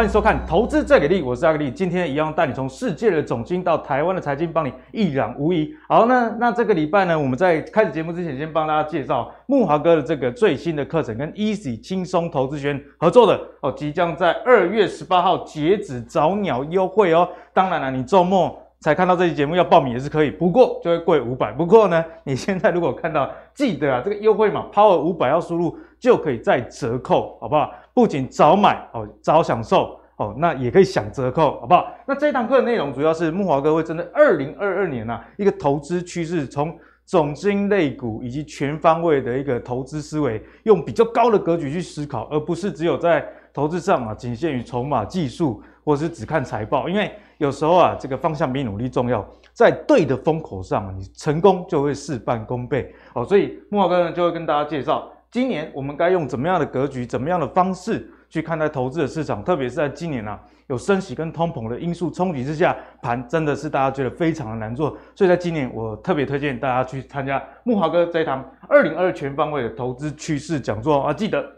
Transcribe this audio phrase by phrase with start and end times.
[0.00, 1.70] 欢迎收看《投资最给力》，我是阿格力。
[1.70, 5.76] 今天一样带你从世界的总经到台湾的财经，帮你一览无遗。
[5.86, 17.28] 好，那那这个礼拜呢，我们在开始节目之前，先帮大家介绍木华哥的这个最新的课程，跟 Easy 轻松投资学院合作的哦，即将在二月十八号截止早鸟优惠哦。
[17.52, 21.52] 当然了，你周末才看到这期节目要报名也是可以，不过就会贵五百。
[21.52, 27.70] 不过呢，你现在如果看到，记得啊，这个优惠码 Power 五百要输入就可以再折扣，好不好？
[27.92, 31.92] 不仅早买哦，早享受哦，那也可以享折扣，好不好？
[32.06, 46.88] 那这堂课的内容主要是木华哥会针对二零二二年啊一个投资趋势，从总经类股以及全方位的一个投资思维，用比较高的格局去思考，而不是只有在投资上啊仅限于筹码技术，或是只看财报。
[46.88, 53.24] 因为有时候啊，这个方向比努力重要，在对的风口上，你成功就会事半功倍哦。
[53.24, 55.10] 所以木华哥呢就会跟大家介绍。
[55.30, 59.44] 今年我们该用怎么样的格局、怎么样的方式去看待投资的市场？
[59.44, 60.36] 特别是在今年啊，
[60.66, 64.96] 有升息跟通膨的因素冲击之下，盘真的是大家觉得非常的难做。
[65.14, 71.12] 所以在今年，我特别推荐大家去参加木华哥这一堂二零二二全方位的投资趋势讲座啊！
[71.12, 71.48] 记得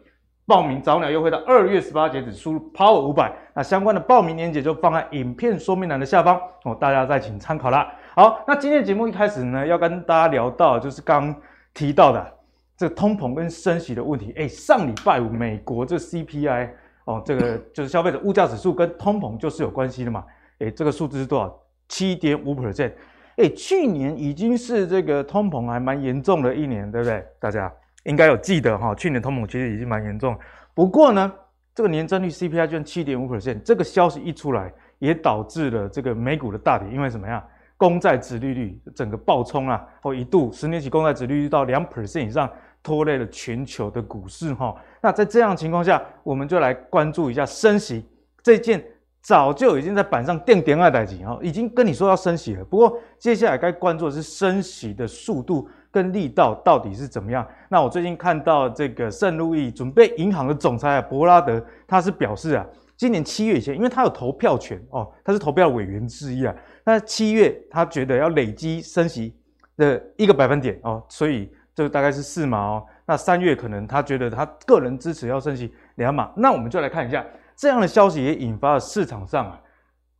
[0.44, 7.90] 报名早鸟优惠到二月十八截止，输入 Power 五百，那相关的报名链接就放在影片说明栏的下方哦，大家再请参考啦。
[8.14, 11.34] 好，那今天的节目一开始呢，要跟大家聊到就是刚
[11.72, 12.41] 提到的。
[12.82, 16.68] 这个通膨跟升息的问题，哎，上礼拜五美国这 CPI
[17.04, 20.24] 哦，这个就是消费者物价指数跟通膨就是有关系的嘛，
[20.58, 21.62] 哎，这个数字是多少？
[21.88, 22.90] 七点五 percent，
[23.36, 27.24] 哎，去年已经是这个通膨还蛮严重的一年，对不对？
[27.38, 27.72] 大家
[28.02, 30.36] 应该有记得哈，去年通膨其实已经蛮严重。
[30.74, 31.32] 不过呢，
[31.76, 37.44] 这个年增率 CPI 居然七点五 percent，这个消息一出来，也导致了这个美股的大跌，因为什么呀？
[37.76, 42.50] 公债殖利率整个暴冲啊，哦，一度十年期公债殖利率到两 percent 以上。
[42.82, 48.04] 拖累了全球的股市哈，那在这样情况下，我们就来关注一下升息
[48.42, 48.82] 这件
[49.20, 52.64] 早就已经在板上钉钉二代几哈，已经跟你说要升息了。
[52.64, 57.46] 不过接下来该关注的是升息的速度跟力道到底是怎么样？
[57.68, 62.66] 那我最近看到这个圣路易准备银行的总裁啊伯拉德，他是表示啊，
[62.96, 66.52] 今年七月以前，因为他有投票权哦，他是投票委员之一啊，
[66.84, 69.36] 那七月他觉得要累积升息
[69.76, 71.48] 的一个百分点哦，所以。
[71.74, 77.24] 这个大概是四码哦，那三月可能他觉得他个人支持要升息两码，那我们就来看一下
[77.56, 79.60] 这样的消息也引发了市场上啊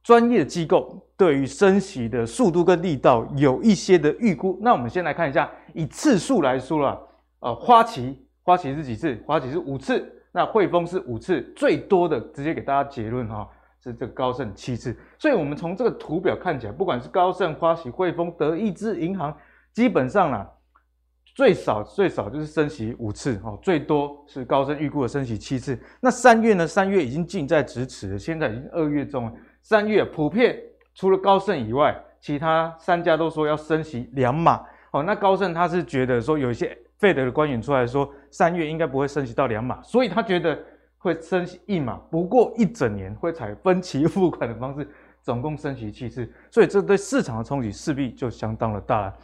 [0.03, 4.59] 专业机构对于升息的速度跟力道有一些的预估。
[4.63, 6.99] 那我们先来看一下，以次数来说啦，
[7.41, 9.23] 呃，花旗花旗是几次？
[9.27, 13.47] 花旗是五次，那汇丰是五次，最多的直接给大家结论哈，
[13.85, 14.97] 是这个高盛七次。
[15.19, 19.37] 所以我们从这个图表看起来，不管是高盛、花旗、汇丰、德意志银行，
[19.73, 20.51] 基本上啦。
[21.35, 25.79] 最少最少就是升息五次，哦，最多是高盛预估的升息七次。
[26.01, 26.67] 那三月呢？
[26.67, 29.33] 三月已经近在咫尺了，现在已经二月中了。
[29.63, 30.59] 三月普遍
[30.95, 34.63] 除了高盛以外，其他三家都说要升息两码。
[34.91, 40.59] 哦，那高盛他是觉得说有一些 Fed 的官员出来说，三月应该不会升息到两码，所以他觉得
[40.99, 44.87] 会升息一码，不过一整年会采分期付款的方式，
[45.23, 46.31] 总共升息七次。
[46.51, 49.15] 所以这对市场的冲击势必就相当的大了。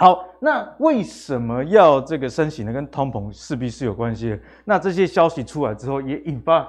[0.00, 2.72] 好，那为什么要这个升息呢？
[2.72, 4.40] 跟通膨势必是有关系的。
[4.64, 6.66] 那这些消息出来之后，也引发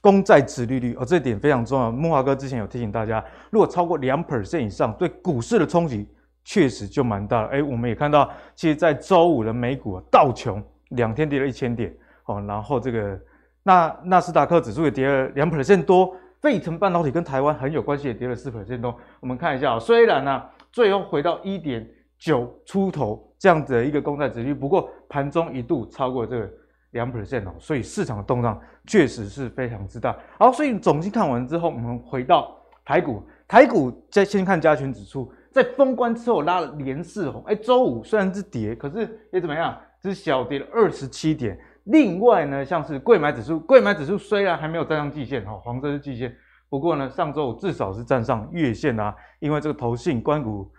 [0.00, 1.90] 公债殖利率哦，这点非常重要。
[1.90, 6.08] 木华哥之前有提醒大家，如果超过两 percent 以上，对股市的冲击
[6.44, 7.48] 确实就蛮大了。
[7.48, 11.92] 哎，我们也看到，其实，在周五的美股啊，道琼两天跌了一千点
[12.26, 13.18] 哦，然后这个
[13.64, 18.96] 那纳斯达克指数也跌了两 percent 多，费城半导体跟台湾很有关系，也跌了四 percent 多。
[19.18, 21.84] 我们看一下，虽然呢、啊，最后回到一点。
[22.24, 26.48] 九出头这样子的一个公债殖率，不过盘中一度超过这个
[26.92, 30.16] 两 percent 哦，所以市场的动荡确实是非常之大。
[30.38, 41.58] 好，所以总经看完之后，我们回到台股，台股再先看加权指数，在封关之后拉了连四红，哎，周五虽然是跌，可是也怎么样，只小跌了二十七点。
[41.84, 46.32] 另外呢，像是柜买指数，柜买指数虽然还没有站上季线哈，黄色是季线，
[46.68, 50.70] 不过呢，上周五至少是站上月线啊，因为这个投信关股。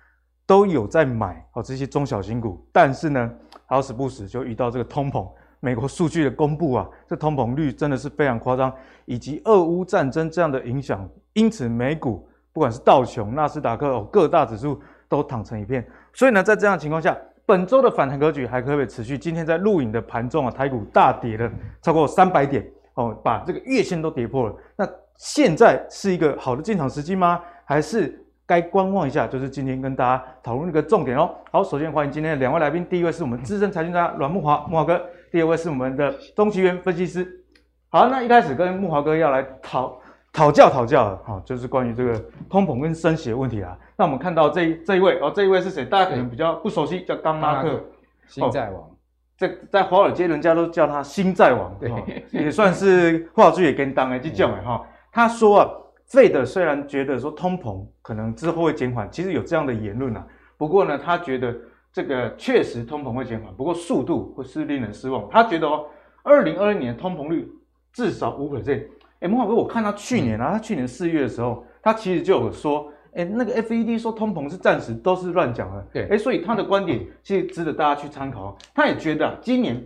[0.46, 3.32] 都有在买哦，这些中小型股，但是呢，
[3.66, 5.26] 好死不死就遇到这个通膨，
[5.62, 8.74] 美国数据的公布啊，这通膨率真的是非常夸张，
[9.06, 15.86] 以及俄乌战争这样的影响，因此美股不管是道琼、纳斯达克哦，各大指数都躺成一片。
[16.14, 19.18] 所以呢，在这样的情况下，本周的反弹格局还可不可以持续？
[19.18, 21.50] 今天在录影的盘中啊，台股大跌了
[21.82, 24.56] 超过三百点哦，把这个月线都跌破了。
[24.76, 24.86] 那
[25.16, 27.42] 现在是一个好的进场时机吗？
[27.64, 28.20] 还是？
[28.46, 31.34] 该观望一下，就是今天跟大家讨论一个重点哦。
[31.52, 34.98] 好，首先欢迎今天的两位来宾，第一位是我们资深财经专家阮木华木华哥；
[35.32, 37.28] 第二位是我们的中奇源分析师。
[37.90, 39.98] 好，那一开始跟木华哥要来讨
[40.34, 42.20] 讨教讨教的，哈，就是关于这个
[42.50, 43.78] 通膨跟升息的问题啊。
[43.96, 45.86] 那我们看到这一这一位哦，这一位是谁？
[45.86, 47.82] 大家可能比较不熟悉，叫刚拉克，
[48.28, 48.90] 新债王。
[49.38, 51.92] 在在华尔街，人家都叫他新债王，对，
[52.32, 54.82] 也算是话剧也跟当哎，这种哎哈。
[55.12, 55.70] 他说啊
[56.10, 60.26] ，Fed 虽然觉得说通膨可能之后会减缓，其实有这样的言论啊。
[60.58, 61.56] 不过呢，他觉得
[61.92, 65.28] 这个确实通膨会减缓，不过速度会是令人失望。
[65.30, 65.86] 他觉得哦，
[66.22, 67.52] 二零二二年通膨率。
[67.96, 68.88] 至少五 percent。
[69.20, 75.88] 哎，慕驊哥，我看他去年啊，他去年四月的时候，他其实就有说，哎，那个 FED 说通膨是暂时，都是乱讲的。
[75.94, 78.58] 对，哎，所以他的观点其实值得大家去参考。
[78.74, 79.80] 他也觉得啊，今年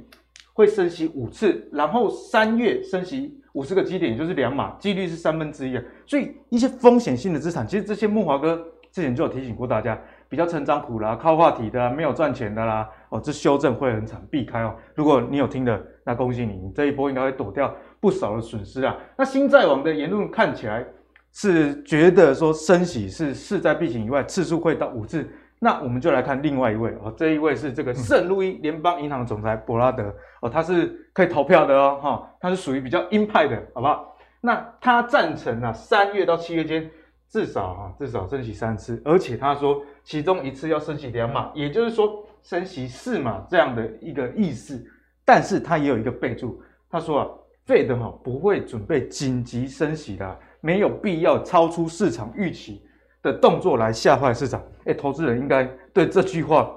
[0.53, 5.83] 会升息五次，然后三月升息五十个基点，也就是两码，几率是三分之一啊。
[6.05, 8.55] 所以一些风险性的资产，其实这些慕驊哥
[8.91, 9.99] 之前就有提醒过大家。
[10.29, 14.75] 比较成长股啦，靠话题的啦，没有赚钱的啦，哦，这修正会很惨，避开哦。
[14.93, 18.95] 如果你有听的，那恭喜你，你这一波应该会躲掉不少的损失啊。
[19.17, 20.85] 那新债网的言论看起来
[21.31, 25.25] 是觉得说升息是势在必行以外，次数会到五次。
[25.59, 34.15] 那我们就来看另外一位哦，这一位是这个圣路易联邦银行总裁伯拉德哦，他是可以投票的哦，哈、哦，他是属于比较鹰派的，好不好？
[34.41, 36.89] 那他赞成啊，三月到七月间。
[37.29, 44.81] 至少哈，至少升息三次，而且他说其中一次要升息两码，也就是说升息四码这样的一个意思。
[45.25, 46.57] 但是他也有一个备注，
[46.89, 47.27] 他说啊
[47.67, 52.81] ，Fed 哈不会准备紧急升息的，没有必要超出市场预期
[53.27, 54.63] 的动作来吓坏市场。
[54.85, 56.71] 哎，投资人应该对这句话。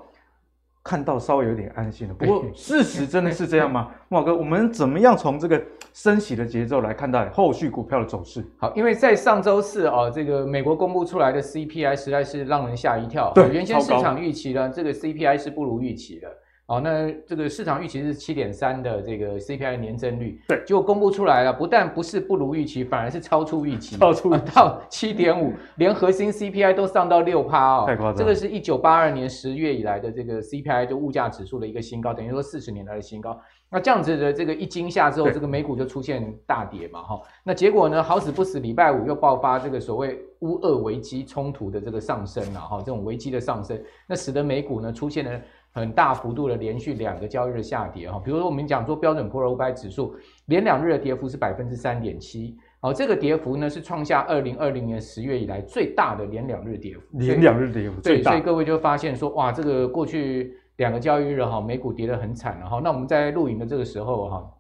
[0.83, 3.91] 看到稍微有点安心了，不过 事实真的是这样吗？
[4.09, 5.63] 茂哥，我们怎么样从这个
[5.93, 8.43] 升息的节奏来看待后续股票的走势？
[8.57, 13.31] 好，因为在上周四啊，这个美国公布出来的 CPI 实在是让人吓一跳。
[13.35, 16.29] 对，原先市场预期呢，这个 CPI 是不如预期的。
[16.71, 28.17] 哦，那这个市场预期是七点三的这个 CPI 年增率，对，结果公布出来了，不但不是不如预期，反而是超出预期，超出、啊、到七点五，连核心 CPI 都上到六趴哦，太夸张了。
[28.17, 33.37] 这个是一九八二年十月以来的这个 CPI 就物价指数的一个新高，等于说四十年来的新高。
[33.73, 37.21] 那这样子的这个一惊吓之后，这个美股就出现大跌嘛，哈。
[37.43, 45.41] 那结果呢，好死不死，礼拜五又爆发这个所谓乌俄危机冲突的这个上升了，哈，这种危机的上升，那使得美股呢出现了。
[45.73, 58.33] 很大幅度的连续两个交易日下跌哈，比如说我们讲说标准普尔五百指数连两日的跌幅是百分之三点七，好，这个跌幅呢是创下二零二零年十月以来最大的连两日跌幅，连两日跌幅最大。
[58.33, 62.81] 所以各位就发现说哇，这个过去两个交易日哈，美股跌得很惨了哈。
[62.83, 64.51] 那我们在录影的这个时候哈，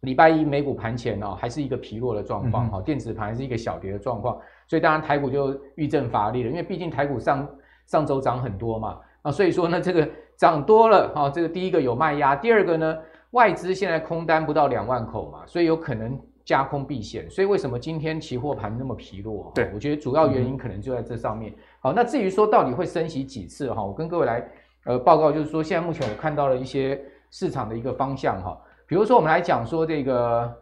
[0.00, 7.46] 礼拜一美股盘前呢还是一个疲弱的状况哈，电子盘还是一个小跌的状况，所以当然台股就遇震乏力了，因为毕竟台股上
[7.84, 10.08] 上周涨很多嘛，啊，所以说呢这个。
[10.36, 12.98] 涨多了哈，这个第一个有卖压，第二个呢，
[13.30, 19.50] 外资现在空单不到两万口嘛，所以有可能加空避险，所以为什么今天期货盘那么疲弱？
[19.54, 21.52] 对，我觉得主要原因可能就在这上面。
[21.52, 24.46] 嗯、好，那至于说到底会升息几次哈，我跟各位来
[24.84, 27.00] 呃报告，就是说现在目前我看到了一些
[27.30, 30.52] 市场的一个方向哈，比如说我们来讲说这个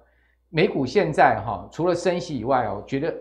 [0.51, 3.13] 美股现在哈，除了升息以外哦，觉得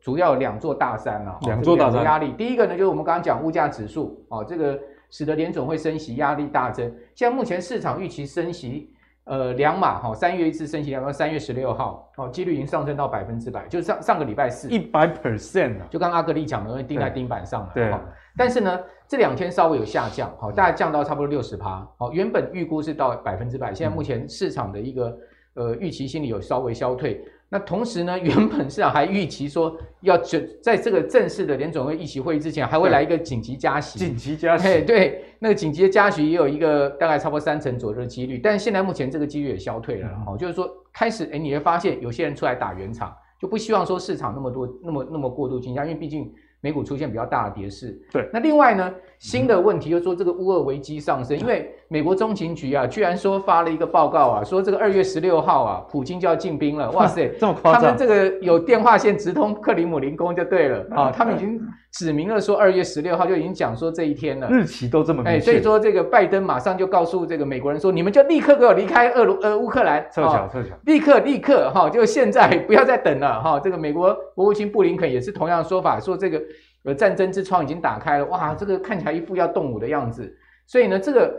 [0.00, 4.78] 主要有两座大山啊，两座大山压力，第一个呢就是我们刚刚讲物价指数啊，这个。
[5.12, 6.92] 使得联准会升息压力大增。
[7.14, 8.90] 现在目前市场预期升息，
[9.24, 17.70] 呃，两码哈，三月一次升息两码，三月十六号，哦，几率已经上升到百分之百，就是上上个礼拜四，一百 percent 就刚刚阿格力讲的，会钉在钉板上了。
[17.74, 17.94] 对。
[18.36, 25.16] 但是呢，这两天稍微有下降，好，大概降到差不多六十趴，好，原本预估是到百分之百，现在目前市场的一个
[25.54, 27.22] 呃预期心理有稍微消退。
[27.52, 33.98] 那同时呢，原本市场还预期说要准在这个正式的联准会议席会议之前，还会来一个紧急加息。
[33.98, 46.32] 紧急加息，对对，那个紧急的加息也有一个大概差不多三成左右的几率，但是现在目前这个几率也消退了，哈、嗯，就是说开始，哎，你会发现有些人出来打圆场，就不希望说市场那么多那么那么过度惊吓，因为毕竟。
[46.62, 48.28] 美股出现比较大的跌势，对。
[48.32, 57.82] 那另外呢，新的问题就是说这个乌俄危机上升，因为美国中情局啊，居然说发了一个报告啊，说这个二月十六号啊，普京就要进兵了，哇塞， 这么夸张！
[57.82, 61.60] 他们这个有电话线直通克里姆林宫就对了 啊，他们已经
[61.92, 65.22] 指明了说二月十六号就已经讲说这一天了，日期都这么。
[65.24, 73.60] 哎，所以说这个拜登马上就告诉这个美国人说，你们就立刻给我离开俄罗呃乌克兰，撤侨撤侨，立刻立刻哈，就现在不要再等了哈。
[73.60, 76.42] 这个美国国务卿布林肯也是同样的说法，说这个。
[76.84, 80.36] 呃战争之窗已经打开了，哇，这个看起来一副要动武的样子。
[80.66, 81.32] 所以呢，这个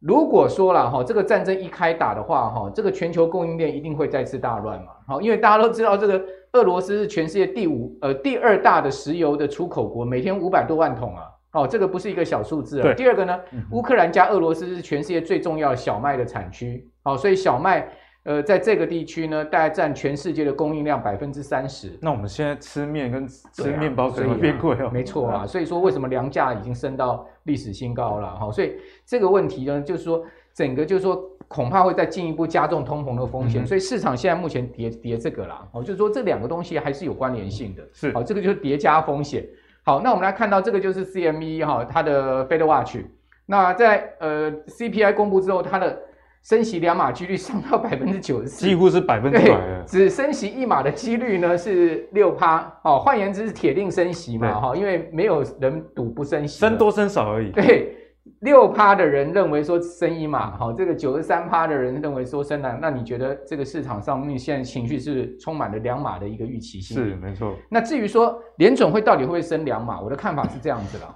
[0.00, 4.88] 如果说了哈，这个战争一开打的话，哈，这个全球供应链一定会再次大乱嘛。
[5.08, 6.22] 好，因为大家都知道，这个
[6.56, 11.22] 俄罗斯是全世界第五呃第二大的石油的出口国，每天五百多万桶啊。
[11.52, 12.92] 哦，这个不是一个小数字啊。
[12.94, 13.38] 第二个呢，
[13.70, 16.90] 乌克兰加俄罗斯是全世界最重要的小麦的产区。
[17.02, 17.88] 好，所以小麦。
[18.28, 21.96] 呃，在这个地区呢，大概占全世界的供应量百分之三十。
[22.02, 24.90] 那我们现在吃面跟吃面包怎么变贵哦？
[24.92, 28.50] 没错啊，所以说为什么粮价已经升到历史新高了哈？
[28.50, 30.24] 所以这个问题呢，就是说
[30.56, 33.62] 整个就是说恐怕会再进一步加重通膨的风险。
[33.62, 37.82] 嗯、所以市场现在目前叠叠这个啦，哦，就是说这两个东西还是有关联性的。
[37.92, 39.46] 是，好，这个就是叠加风险。
[39.84, 42.96] 好，那我们来看到这个就是 CME 哈，它的 Fed Watch。
[43.44, 45.96] 那在呃 CPI 公布之后，它的
[46.42, 49.84] 升息两码几率上到百分之九十四，几乎是百分之百了。
[49.86, 57.50] 只升息一码的几率呢是六趴，哦，换言之是铁定升息嘛，哈，因为没有人赌不升息，升多升少而已。
[57.52, 57.96] 对，
[58.40, 66.96] 六趴的人认为说升一码，好，这个九十三趴的人认为说升两，那你觉得这个市场上面现在情绪是充满了两码的一个预期性？
[66.96, 67.54] 是，没错。
[67.70, 71.14] 那至于说联准会到底会不会升两码，我的看法是这样子了。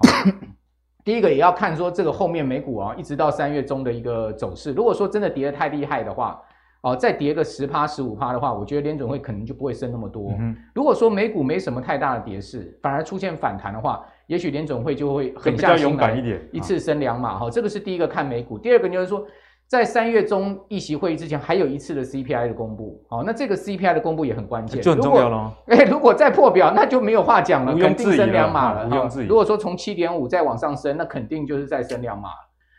[1.05, 4.73] 第一个也要看说这个后面美股啊，一直到三月中的一个走势。
[4.73, 6.41] 如果说真的跌得太厉害的话，
[6.83, 10.35] 哦，再跌个十趴、十五趴的话，我觉得联准会可能就不会升那么多。
[10.39, 16.23] 嗯、如果说美股没什么太大的跌势，反而出现反弹的话，也许联总会就会狠下心来
[16.53, 17.39] 一次升两码。
[17.39, 18.57] 哈、哦，这个是第一个看美股。
[18.57, 19.27] 第二个就是说。
[19.71, 25.55] 在三月中议席会议之前，还有一次的 CPI 的公布，好，那这个 CPI 的公布也很关键，就很重要了。
[25.71, 28.89] 哎，如果再破表，那就没有话讲了，肯定升两码了。
[28.89, 29.29] 不用质疑。
[29.29, 32.31] 如果说从七点五再往上升，那肯定就是再升两码。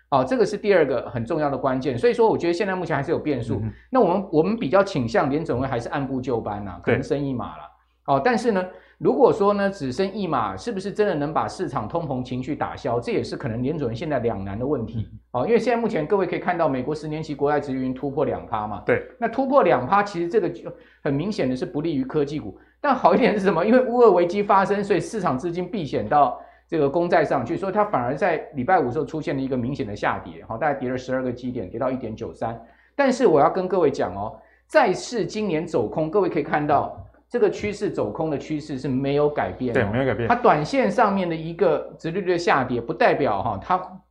[0.10, 1.98] 好，这个是第二个很重要的关键。
[1.98, 3.62] 所以说，我觉得现在目前还是有变数。
[3.64, 7.64] 嗯、那我们我们比较倾向联准会还是按部就班呐、啊，可能升一码了。
[8.04, 8.62] 好，但是呢。
[9.02, 13.00] 如果说呢，只升一码，是不是真的能把市场通膨情绪打消？
[13.00, 15.10] 这也是可能联准现在两难的问题。
[15.32, 18.84] 好，因为现在目前各位可以看到，美国十年期国债殖利率突破两趴嘛。
[18.86, 19.02] 对。
[19.20, 20.72] 那突破两趴，其实这个就
[21.04, 22.56] 很明显的是不利于科技股。
[22.80, 23.66] 但好一点是什么？
[23.66, 30.46] 因为乌俄危机发生，所以市场资金避险到这个公债上去，所以它反而在礼拜五时候出现了一个明显的下跌。
[30.48, 32.56] 好，大概跌了十二个基点，跌到一点九三。
[32.96, 37.04] 但是我要跟各位讲哦，债市今年走空，各位可以看到。
[37.32, 40.28] 这个趋势走空的趋势是没有改变，对，没有改变。
[40.28, 44.02] 它短线上面的一个直利率的下跌，不代表哈它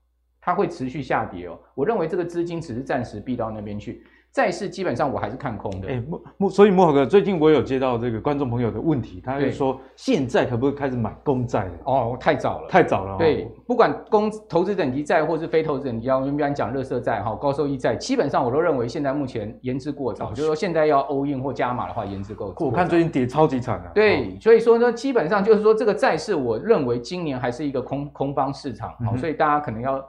[0.40, 1.60] 它会持续下跌哦。
[1.74, 4.02] 我认为这个资金只是暂时避到那边去。
[4.32, 5.88] 债市基本上我还是看空的。
[5.88, 11.68] 哎，木木，所以慕郝哥，最近我有接到这个观众朋友的问题，他就说现在可不可以开始买公债？
[11.84, 13.18] 哦，太早了，太早了。
[13.18, 20.28] 对，不管公投资等级债或是非投资等级债，我们一般讲垃圾债哈，高收益债，基本上我都认为现在目前言之过早。
[20.30, 22.64] 就是说现在要 all in 或加码的话，言之过早。
[22.64, 23.90] 我看最近跌超级惨啊。
[23.92, 28.90] 对，所以说呢，基本上就是说这个债市，我认为今年还是一个空空方市场。
[29.04, 30.00] 好，所以大家可能要。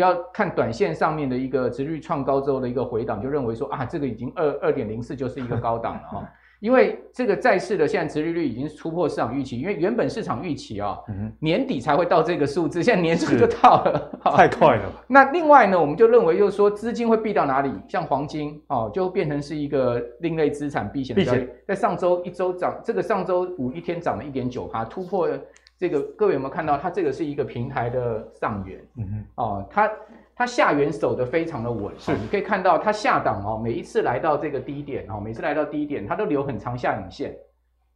[0.00, 6.26] 不要看短线上面的一个殖率创高之后的一个回档，就认为说啊，这个已经二二点零四就是一个高档了哈。
[6.60, 10.96] 因为这个债市的现在殖利率已经突破市场预期，因为原本市场预期啊，
[11.38, 14.90] 年底才会到这个数字，现在年初就到了，太快了。
[15.06, 17.70] 那另外呢，我们就认为就是说资金会避到哪里？
[17.86, 21.46] 像黄金哦，就变成是一个另类资产避险的交易。
[21.68, 25.38] 在上周一周涨，这个上周五一天涨了一点九趴，突破了。
[25.80, 26.76] 这个各位有没有看到？
[26.76, 29.90] 它这个是一个平台的上缘，嗯哼，哦，它
[30.36, 37.34] 它下缘守得非常的稳，是，你可以看到它下档哦，每一次来到这个低点哦，每次来到低点，它都留很长下影线，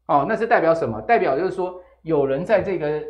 [0.06, 0.98] 哦，那是代表什么？
[1.02, 3.02] 代表就是说有人在这个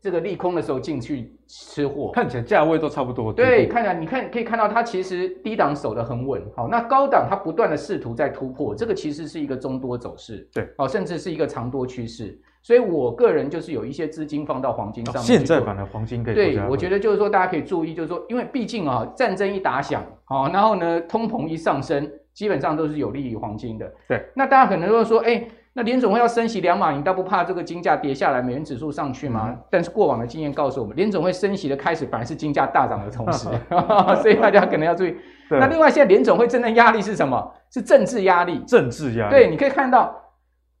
[0.00, 12.40] 这个利空的时候进去吃货，看起来价位都差不多，对，看起来你看可以看到它其实低档守得很稳，好，那高档它不断的试图在突破，这个其实是一个中多走势，对，哦，甚至是一个长多趋势。
[12.68, 15.22] 所以，我个人就是有一些资金放到黄金上面。
[15.22, 16.34] 现在反而黄金可以。
[16.34, 23.90] 对，我觉得就是说，大家可以注意，就是说，因为毕竟啊，战争一打响，好，然后呢，通膨一上升，基本上都是有利于黄金的。
[24.06, 24.22] 对。
[24.34, 29.46] 那大家可能会说，哎，那联总会要升息两码，你倒不怕这个金价跌下来，美元指数上去吗？
[29.48, 33.48] 嗯、但是过往的经验告诉我们，联总会升息的开始，反而是金价大涨的同时，
[34.20, 35.16] 所以大家可能要注意。
[35.48, 37.50] 那另外，现在联总会真正压力是什么？
[37.70, 38.58] 是政治压力。
[38.66, 39.30] 政治压力。
[39.30, 40.14] 对，你可以看到。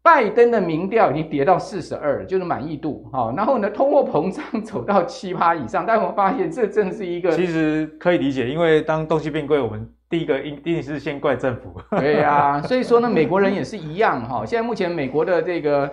[0.02, 3.32] 拜登的民调已经跌到四十二，就是满意度哈。
[3.36, 5.84] 然后呢，通货膨胀走到七八以上。
[5.86, 11.74] 但我发现这正是一个，其实可以理解，因为当东西变贵，我们第一个一定是先怪政府。
[11.98, 14.46] 对呀、啊，所以说呢，美国人也是一样哈。
[14.46, 15.86] 现在目前美国的这个，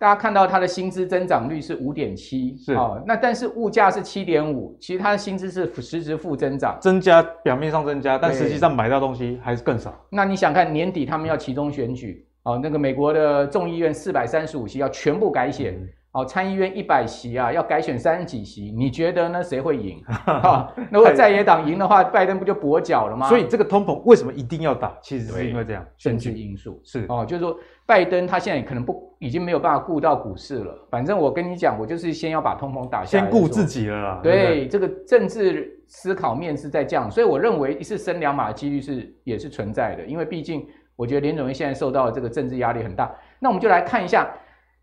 [0.00, 3.00] 大家看到它的薪资增长率是五点七，是啊。
[3.06, 9.94] 那但是物价是七点五，其实它的薪资是实质负增长，增加表面上增加，但实际上买到东西还是更少。
[10.10, 12.26] 那你想看年底他们要其中选举？
[12.50, 15.78] 哦，那个美国的众议院四百三十五席要全部改选，
[16.12, 19.42] 哦，参议院一百席啊，要改选三十几席，你觉得呢？
[19.42, 20.02] 谁会赢？
[20.04, 23.28] 哈， 如果在野党赢的话，拜登不就跛脚了吗？
[23.28, 24.96] 所以这个通膨为什么一定要打？
[25.00, 30.74] 其实是因为这样，政治因素是哦，就是说拜登他现在可能不已经没有办法顾到股市了。
[30.90, 34.20] 反正我跟你讲，我就是先要把通膨打下来，先顾自己了啦。
[34.22, 40.66] 对，对，对，这个政治思考面是在这样，所以我认为一次升两码的几率是也是存在的，因为毕竟
[41.00, 43.10] 我觉得联准会现在受到的这个政治压力很大。
[43.38, 44.30] 那我们就来看一下。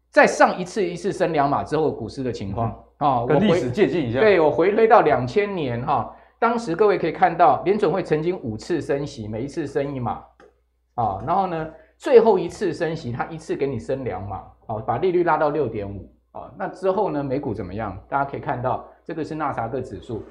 [0.09, 4.21] 在上一次一次升两码之后，股市的情况啊、跟历史借鉴一下。
[4.21, 10.13] 对，我回推到两千年哈、哦，当时各位可以看到，联准会曾经五次升息，每一次升一码
[10.95, 16.49] 啊、哦，然后呢，最后一次升息，它一次给你升两码啊、哦，把利率拉到六点五啊。
[16.57, 17.95] 那之后呢，美股怎么样？
[18.07, 20.23] 大家可以看到，这个是纳斯克指数，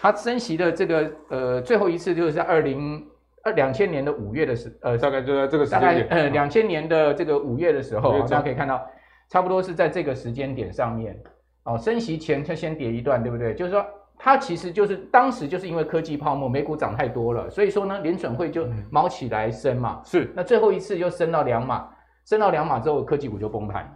[0.00, 3.04] 它升息的这个呃最后一次就是在二零
[3.44, 8.84] 二两千年的五月的时呃，大概就在这个时间点，呃两千年的这个五月的时候，大家可以看到。
[9.30, 11.18] 差不多是在这个时间点上面，
[11.64, 13.54] 哦，升息前它先跌一段，对不对？
[13.54, 13.84] 就是说，
[14.18, 20.02] 它其实就是当时就是因为科技泡沫，美股涨太多了，所以说呢，联准会就毛起来升嘛。
[20.04, 21.88] 是，那最后一次又升到两码，
[22.26, 23.90] 升到两码之后，科技股就崩盘。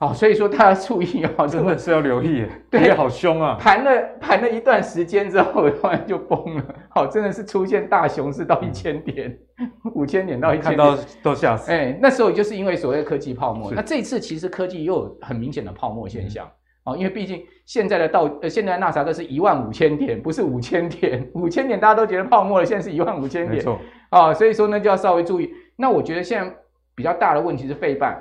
[0.00, 3.56] 好，所以说大家注意哦，真的是要留意， 对，好凶啊！
[3.58, 3.90] 盘了
[4.20, 6.64] 盘了一段时间之后，突然就崩了。
[6.88, 9.36] 好，真的是出现大熊市到一千点，
[9.94, 11.72] 五千点到一千点，看到都吓死。
[11.72, 13.72] 哎，那时候就是因为所谓的科技泡沫。
[13.72, 16.48] 那这次其实科技又有很明显的泡沫现象。
[16.84, 21.28] 哦，因为毕竟现在的道呃，现在的纳斯达克是一万五千点，不是五千点。
[21.34, 23.56] 五千点大家都觉得泡沫了，现在是一万五千点。
[23.56, 23.80] 没错。
[24.10, 25.50] 啊，所以说呢，就要稍微注意。
[25.74, 26.54] 那我觉得现在
[26.94, 28.16] 比较大的问题是费半。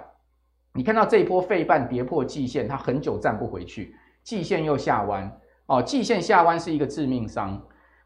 [0.77, 5.29] 你看到这一波费半跌破季线，它很久站不回去，季线又下弯
[5.65, 7.59] 哦，季线下弯是一个致命伤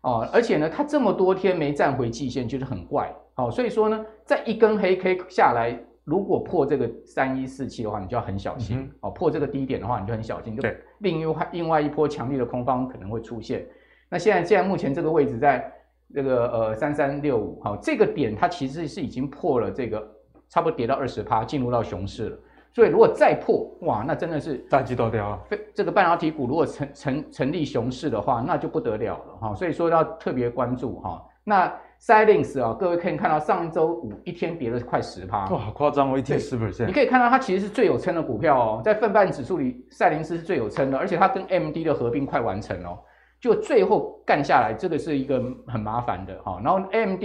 [0.04, 10.64] 哦，而且呢，它这么多天没站回季线，就是很怪哦，所以说呢，在一根黑 K 下来，如果破这个三一四七的话，你就要很小心、嗯、哦，破这个低点的话，你就很小心，就
[11.00, 13.68] 另外另外一波强力的空方可能会出现。
[14.10, 15.70] 那现在现在目前这个位置在
[16.14, 20.10] 这个呃三三六五，好，这个点它其实是已经破了这个，
[20.48, 22.40] 差不多跌到二十趴，进入到熊市了。
[22.74, 25.40] 所以如果再破，哇，那真的是大鸡都掉啊！
[25.74, 29.54] 这个半导体股如果成成成立熊市的话，那就不得了了哈。
[29.54, 31.22] 所以说要特别关注哈。
[31.44, 31.68] 那
[32.00, 36.86] Xilinx 啊，各位可以看到上周五一天跌了快十趴，哇，好夸张哦，一天十 percent。
[36.86, 42.98] 你可以看到它其实是最有撑的股票哦，在费半指数里，赛灵斯是最有撑的，而且它跟 AMD 的合并快完成哦，
[43.42, 46.62] 就最后干下来，这个是一个很麻烦的哈。
[46.64, 47.24] 然后 AMD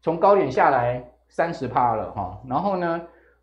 [0.00, 3.00] 从高点下来三十趴了哈，然后呢？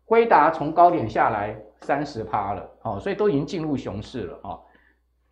[0.08, 4.58] 辉达从高点下来三十趴了，哦，所以都已经进入熊市了啊。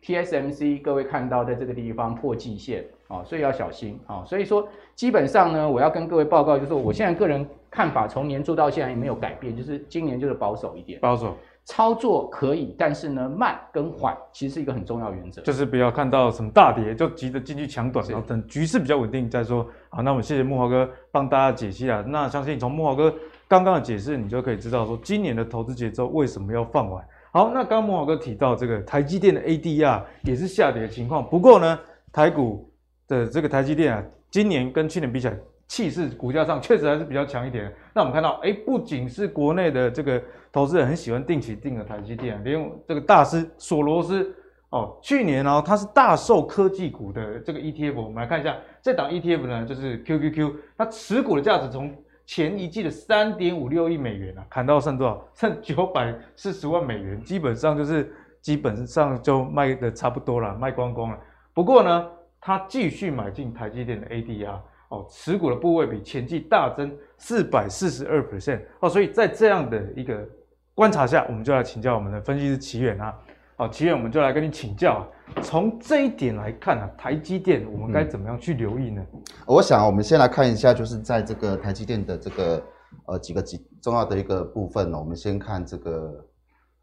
[0.03, 4.23] TSMC 各位看到在这个地方破季线，哦，所以要小心啊。
[4.23, 11.35] 所以说基本上呢，我要跟各位报告，就是我现在个人看法，从年初到现在也没有改变，就是今年就是保守一点，保守
[11.65, 19.67] 操作可以，但是呢，慢跟缓其实是一个很重要原则，就是不要看到什么大跌就急着进去抢短，然后等局势比较稳定再说。
[19.89, 22.05] 好，那我们谢谢木华哥帮大家解析啊。
[22.07, 23.11] 那相信从木华哥。
[23.47, 27.03] 刚刚的解释，你就可以知道说今年的投资节奏为什么要放缓。
[27.31, 31.27] 好，那刚刚摩哥提到这个台积电的 ADR 也是下跌的情况。
[31.29, 31.79] 不过呢，
[32.11, 32.69] 台股
[33.07, 37.71] 的这个台积电啊，今年跟去年比起来，气势股价上确实还是比较强一点。
[37.93, 44.33] 那我们看到，哎，不仅是国内的这个投资人很喜欢定期定额台积电，连这个大师索罗斯
[44.71, 48.01] 哦，去年哦，它是大受科技股的这个 ETF。
[48.01, 51.93] 我们来看一下这档 ETF 呢，就是 QQQ，它持股的价值从
[52.27, 55.27] 前一季的三点五六亿美元啊，砍到剩多少？
[55.33, 61.17] 剩九百四十万美元，基本上就是基本上就卖的差不多了，卖光光了。
[61.53, 62.05] 不过呢，
[62.41, 64.59] 他继续买进台积电的 ADR
[64.89, 70.27] 哦，持股的部位比前季大增四百四十二 percent 哦，所以在这样的一个
[70.75, 73.17] 观察下，我们就来请教我们的分析师奇远啊。
[73.59, 74.93] 好，奇远，我们就来跟你请教。
[74.93, 75.07] 啊
[75.41, 79.03] 从这一点来看啊，台积电我们该怎么样去留意呢？
[79.13, 82.63] 嗯，我想我们先来看一下，就是在这个台积电的这个
[83.07, 86.23] 呃几个几重要的一个部分呢，我们先看这个。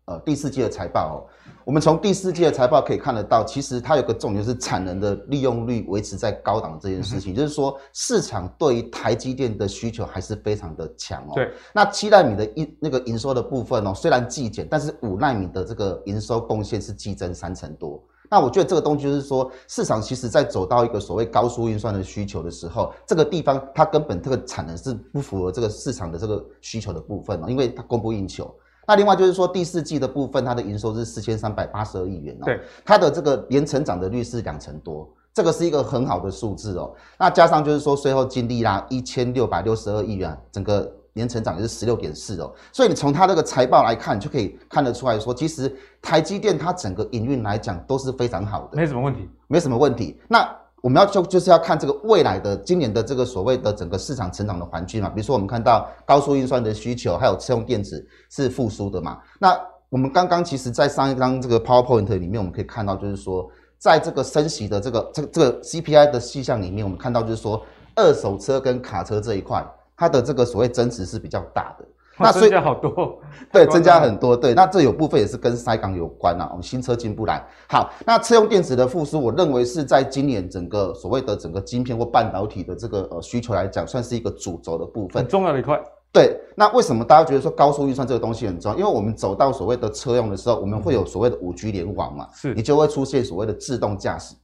[0.07, 1.17] 呃，第四季的财报哦，
[1.65, 11.33] 我们从第四季的财报可以看得到，其实它有个重点，就是产能的利用率维持在高档这件事情，嗯、就是说市场对于台积电的需求还是非常的强哦。
[11.35, 18.03] 对，那七纳米的营那个营收的部分哦，虽然季减，但是五纳米的这个营收贡献是激增三成多。
[18.31, 28.55] 那我觉得这个东西就是说，市场其实在走到一个所谓高速运算的需求的时候，这个地方它根本这个产能是不符合这个市场的这个需求的部分哦，因为它供不应求。
[28.87, 36.93] 那另外就是说，第四季的部分，它的营收是四千三百八十二亿元哦，对，它的这个年成长的率是两成多，这个是一个很好的数字哦。
[37.19, 50.21] 那加上就是说，税后净利啦一千六百六十二亿元，整个年成长也是十六点四哦，所以你从它这个财报来看，就可以看得出来说，其实台积电它整个营运来讲都是非常好的，没什么问题，没什么问题。
[50.29, 50.45] 那
[50.85, 59.19] 我们要就就是要看这个未来的今年的这个所谓的整个市场成长的环境嘛，比如说我们看到高速运算的需求，还有车用电子是复苏的嘛。
[59.39, 69.67] 那我们刚刚其实在上一张这个 PowerPoint 里面，我们可以看到就是说，在这个升息的这个这个这个 CPI 的细项里面，我们看到就是说，二手车跟卡车这一块，
[69.97, 71.87] 它的这个所谓增值是比较大的。
[72.21, 73.19] 那增加好多，
[73.53, 76.49] 对， 增加很多，对，那这有部分也是跟塞港有关啊。
[76.53, 85.83] 我们新车进不来，好，那车用电子的复苏，我认为是在今年整个所谓的整个晶片或半导体的这个呃需求来讲，算是一个主轴的部分，很重要的一块。
[86.13, 88.79] 对，那为什么大家觉得说高速运算这个东西很重要？
[88.79, 94.37] 因为我们走到所谓的车用的时候，我们会有所谓的五 G 联网嘛，是，你就会出现所谓的自动驾驶，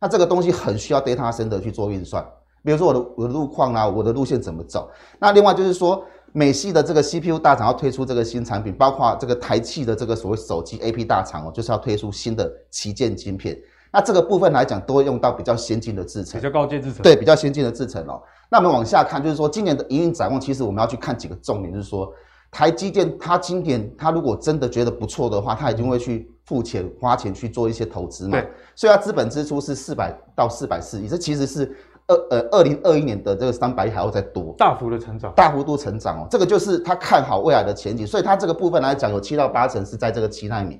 [0.00, 2.26] 那这个东西很需要 data center 去做运算，
[2.64, 6.04] 比如说我的我的路况啊，我的路线怎么走，那另外就是说。
[6.34, 13.58] 美系的这个 CPU 大厂要推出这个新产品，包括这个台企的这个所谓手机 AP 大厂哦，就是要推出新的旗舰晶片。
[13.92, 17.02] 那这个部分来讲，都会用到比较先进的制程，比较高阶制程。
[17.02, 18.22] 对，比较先进的制程哦。
[18.48, 22.10] 那我们往下看，就是说今年的营运展望，其实我们要去看几个重点，就是说
[22.50, 28.40] 台积电它今年它如果真的觉得不错的话，它一定会去付钱花钱去做一些投资嘛。
[28.40, 28.48] 对。
[28.74, 31.76] 所以它资本支出是四百到四百四亿，这其实是。
[32.12, 40.78] 二呃，二零二一年的这个三百亿还要再多，大幅的成长，大幅度成长哦，这个就是他看好未来的前景，所以它这个部分来讲，有七到八成是在这个七纳米，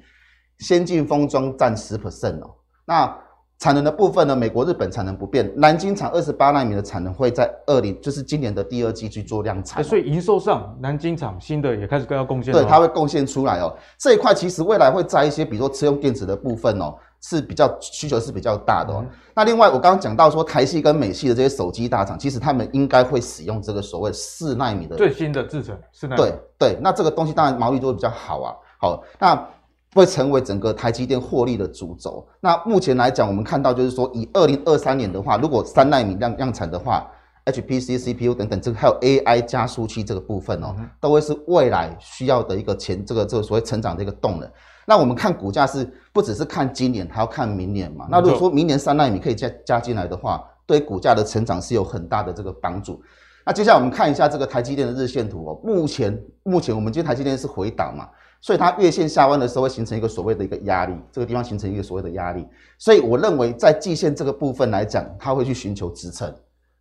[0.59, 2.51] 先进封装占十 percent 哦。
[2.85, 3.17] 那
[3.59, 13.73] 产能的部分呢，美国、日本产能不变，南京厂二十八纳米的产能会在二零，就是今年的第二季去做量产，所以营收上，南京厂新的也开始更要贡献，对，它会贡献出来哦。
[13.99, 16.95] 这一块其实未来会在一些，比如说车用电子的部分哦。
[17.23, 18.99] 是比较需求是比较大的哦。
[19.03, 26.21] 嗯、那另外我刚刚讲到说台系跟美系的这些手机大厂，其实他们应该会使用这个所谓四纳米的最新的制程，四纳米。
[26.21, 28.55] 对对，那这个东西当然毛利就会比较好啊。
[28.79, 29.49] 好，那
[29.95, 32.27] 会成为整个台积电获利的主轴。
[32.41, 37.09] 那目前来讲，我们看到就是说，以二零二三年的话，如果三纳米量量产的话
[37.45, 44.51] ，HPC、CPU 等等，这个还有 AI 加速器这个部分哦，嗯、都会是未来需要的一个前这个这个所谓成长的一个动能。
[44.87, 48.07] 那我们看股价是不只是看今年，还要看明年嘛。
[48.11, 53.01] 那如果说明年三纳米可以加加进来的话，对股价的成长是有很大的这个帮助。
[53.45, 55.61] 那接下来我们看一下这个台积电的日线图哦。
[55.65, 58.09] 目前目前我们今天台积电是回档嘛，
[58.41, 62.47] 所以它月线下弯的时候会形成一个所谓的一个压力，这个地方形成一个所谓的压力。
[62.79, 66.33] 所以我认为在季线这个部分来讲，它会去寻求支撑。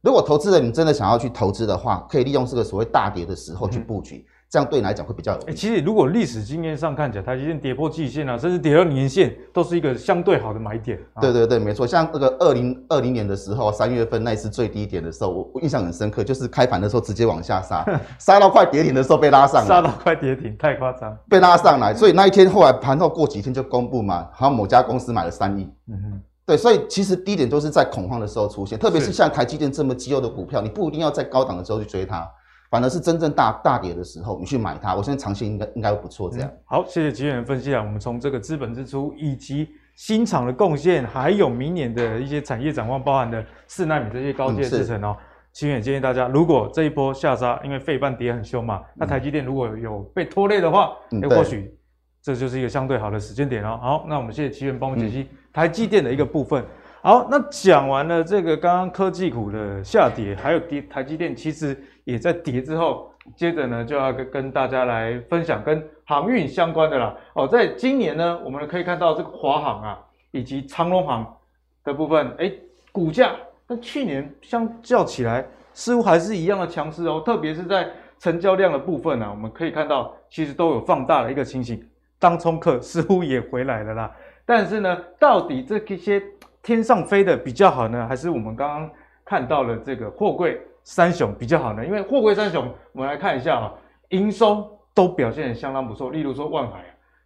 [0.01, 4.25] 如果投资人你真的想要去投资的话，可以利用这个所谓大跌的时候去布局。
[4.27, 5.37] 嗯这样对你来讲会比较有。
[5.43, 10.99] 哎、欸，其实如果历史经验上看起来，台积电跌破季线啊，甚至跌到年线，都是一个相对好的买点。
[11.21, 11.87] 对对对，没错。
[11.87, 17.85] 像那个二零二零年的时候，三月份那一次最低点的时候，我我印象很深刻，就是开盘的时候直接往下杀，
[18.19, 21.93] 杀到快跌停的时候被拉上来，杀到快跌停，太夸张，被拉上来。
[21.93, 25.63] 所以那一天后来盘后过几天就公布嘛，好像某家公司买了三亿。
[25.87, 26.21] 嗯哼。
[26.45, 32.27] 对，所以其实低点都是在恐慌的时候出现，特别是像台积电这么绩优的股票，你不一定要在高档的时候去追它。
[32.71, 36.29] 反而是真正大大跌的时候，你去买它，我相信长线应该应该会不错。
[36.31, 37.83] 这样、嗯、好，谢谢吉远分析啊。
[37.83, 45.17] 我们从这个资本支出以及新厂的贡献，还有明年的一些产业展望，包含的四纳米这些高阶制程哦。
[45.51, 51.77] 吉远、嗯、建议大家，如果这一波下杀，因为费半跌很凶嘛，嗯、那台积电如果有被拖累的话，嗯、或许
[52.23, 53.77] 这就是一个相对好的时间点哦。
[53.81, 56.63] 好，那我们谢谢奇远帮我们解析台积电的一个部分。
[56.63, 56.67] 嗯、
[57.01, 61.77] 好，那讲完了这个刚刚科技股的下跌，还有跌台积电，其实。
[62.03, 67.15] 也在跌之后，接着呢就要跟跟大家来分享跟航运相关的啦。
[67.33, 69.99] 哦，在今年呢，我们可以看到这个华航啊，
[70.31, 71.37] 以及长荣航
[71.83, 72.51] 的部分，哎，
[72.91, 73.31] 股价
[73.67, 77.21] 跟去年相较起来，似乎还是一样的强势哦。
[77.25, 77.87] 特别是在
[78.19, 81.81] 成交量的部分呢、啊，我们可以看到其实都有放大的一个情形，
[82.19, 84.11] 当冲客似乎也回来了啦。
[84.45, 86.21] 但是呢，到底这些
[86.63, 88.91] 天上飞的比较好呢，还是我们刚刚
[89.23, 90.59] 看到了这个货柜？
[90.83, 93.73] 三雄比较好呢，因为货柜三雄，我们来看一下啊，
[94.09, 96.09] 营收都表现得相当不错。
[96.11, 96.79] 例如说万海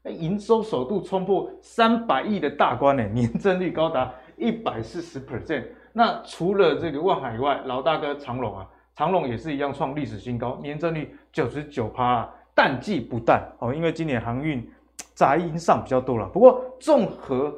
[0.03, 5.63] 啊，营收首度冲破三百亿的大关呢，年增率高达一百四十 percent。
[5.93, 14.69] 那除了这个万海以外，老大哥长荣啊，长荣也是一样创历史新高，年增率九十九趴啊，淡季不淡哦，因为今年航运
[15.13, 16.27] 杂音上比较多了。
[16.27, 17.53] 不过综合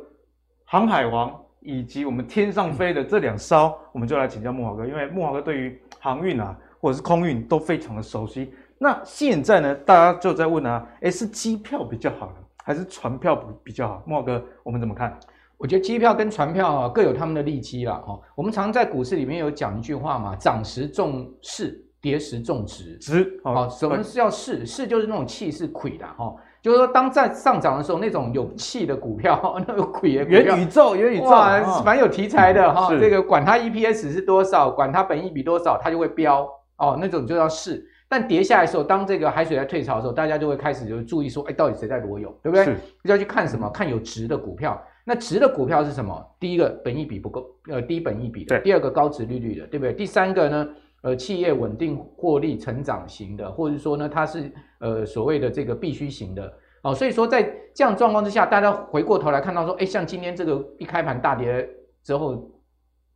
[0.66, 8.54] 航海王以及我们天上飞的这两艘，我们就来请教木华哥，因为木华哥对于航运啊，或者是空运都非常的熟悉。
[8.78, 14.04] 那现在呢，大家就在问啊，诶，是机票比较好呢，还是船票比较好？
[14.06, 15.18] 莫哥，我们怎么看？
[15.58, 17.96] 我觉得机票跟船票各有他们的利基啦。
[18.06, 22.96] 哈，我们常在股市里面有讲一句话嘛，涨时重视，跌时重值。
[22.98, 24.64] 值好，什么是叫势？
[24.68, 26.36] 势就是那种气势亏的哈，
[26.68, 32.90] 就是说当在上涨的时候，那种有气的股票， 那个鬼的元宇宙，元宇宙哇，蛮有题材的哈。
[32.90, 36.46] 是这个管它 EPS 是多少，管它本益比多少，它就会飙
[36.78, 37.88] 哦，那种就要试。
[38.10, 42.66] 但跌下来的时候，当这个海水在退潮的时候，大家就会开始就注意说，哎，到底谁在裸泳，对不对？
[42.66, 42.76] 是，
[43.06, 43.70] 就要去看什么？
[43.70, 44.78] 看有值的股票。
[45.06, 46.22] 那值的股票是什么？
[46.38, 49.94] 第一个本益比不够，呃，低本益比第二个高值利率的，对不对？
[49.94, 50.68] 第三个呢，
[51.02, 56.52] 呃，企业稳定获利成长型的，或者说呢，它是呃所谓的这个必须型的。
[56.84, 61.68] 哦，所以说在这样状况之下，大家回过头来看到说，哎，像今天这个一开盘大跌
[62.04, 62.50] 之后，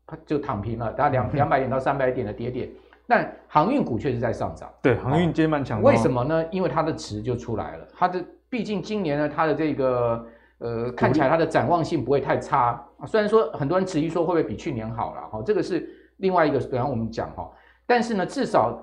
[0.05, 2.69] 它就躺平了，大概两 两百点到三百点的跌点。
[3.07, 5.87] 但航运股却是在上涨，对，航运今天蛮强的。
[5.87, 6.45] 为什么呢？
[6.49, 10.25] 因为它的值就出来了，它的毕竟今年呢，它的这个
[10.59, 13.05] 呃看起来它的展望性不会太差啊。
[13.05, 17.49] 虽然说很多人质疑说会不会比去年好了哈，这个是另外一个，等下我们讲哈。
[17.91, 18.81] 但是呢，至少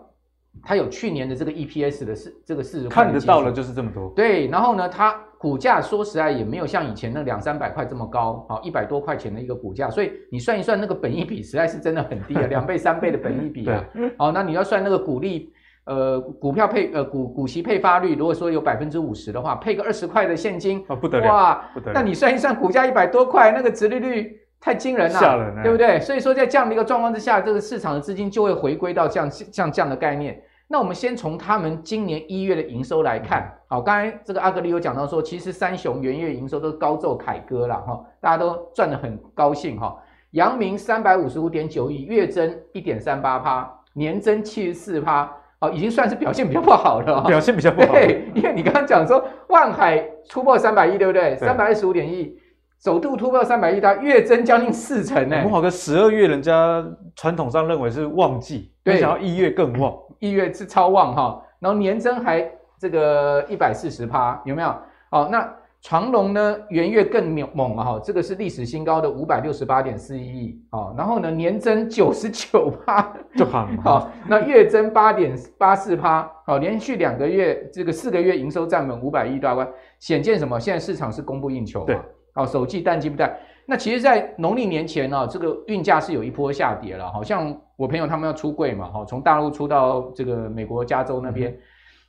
[0.62, 4.12] 它有去年的这个 EPS 的四这个四十块看得到了，就是这么多。
[4.14, 5.14] 对，然后呢，它。
[5.40, 13.84] 股价说实在也没有像以前那两三百块这么高，好一百多块钱的一个股价，所以你算一算那个本益比实在是真的很低啊，两倍三倍的本益比啊，
[14.18, 15.52] 好，那你要算那个股利，
[15.84, 26.00] 呃，股票配呃股股息配发率，如果说有百分之五十的话，配个二十块的现金，哦不得了，哇，不得了，那你算一算股价一百多块，那个殖利率太惊人了，吓人了，对不对？
[26.00, 30.42] 所以说在这样的一个状况之下，这个市场的资金就会回归到像像这样的概念。
[30.70, 39.96] 那我们先从他们今年一月的营收来看，好，刚才这个阿格里有讲到说，其实三雄元月营收都高奏凯歌了哈，大家都赚得很高兴哈。
[40.32, 47.92] 阳明三百五十五点九亿，月增一点三八趴，年增七十四趴，哦，已经算是表现比较不好了，表现比较不好。
[47.94, 51.34] 对，因为你刚刚讲说万海突破三百亿，对不对？
[51.36, 52.38] 三百二十五点一，
[52.84, 55.42] 首度突破三百亿，它月增将近四成呢。
[55.42, 56.84] 慕驊哥，十二月人家
[57.16, 59.92] 传统上认为是旺季，没想到一月更旺。
[60.20, 62.48] 一月是超旺哈，然后年增还
[62.80, 64.74] 这个一百四十趴，有没有？
[65.10, 65.48] 哦，那
[65.80, 79.68] 长隆呢，元月更猛啊哈，这个是历史新高的五百六十八点四一亿啊，然后呢年增九十九趴，就好，好，那月增八点八四趴，好，连续两个月这个四个月营收站稳五百亿大关，
[80.00, 80.58] 显见什么？
[80.58, 81.94] 现在市场是供不应求嘛，
[82.38, 83.36] 对，好，首季淡季不淡。
[83.66, 91.54] 那其实，在农历年前呢，这个运价是有一波下跌了，好像我朋友他们要出柜嘛，哈，从大陆出到这个美国加州那边，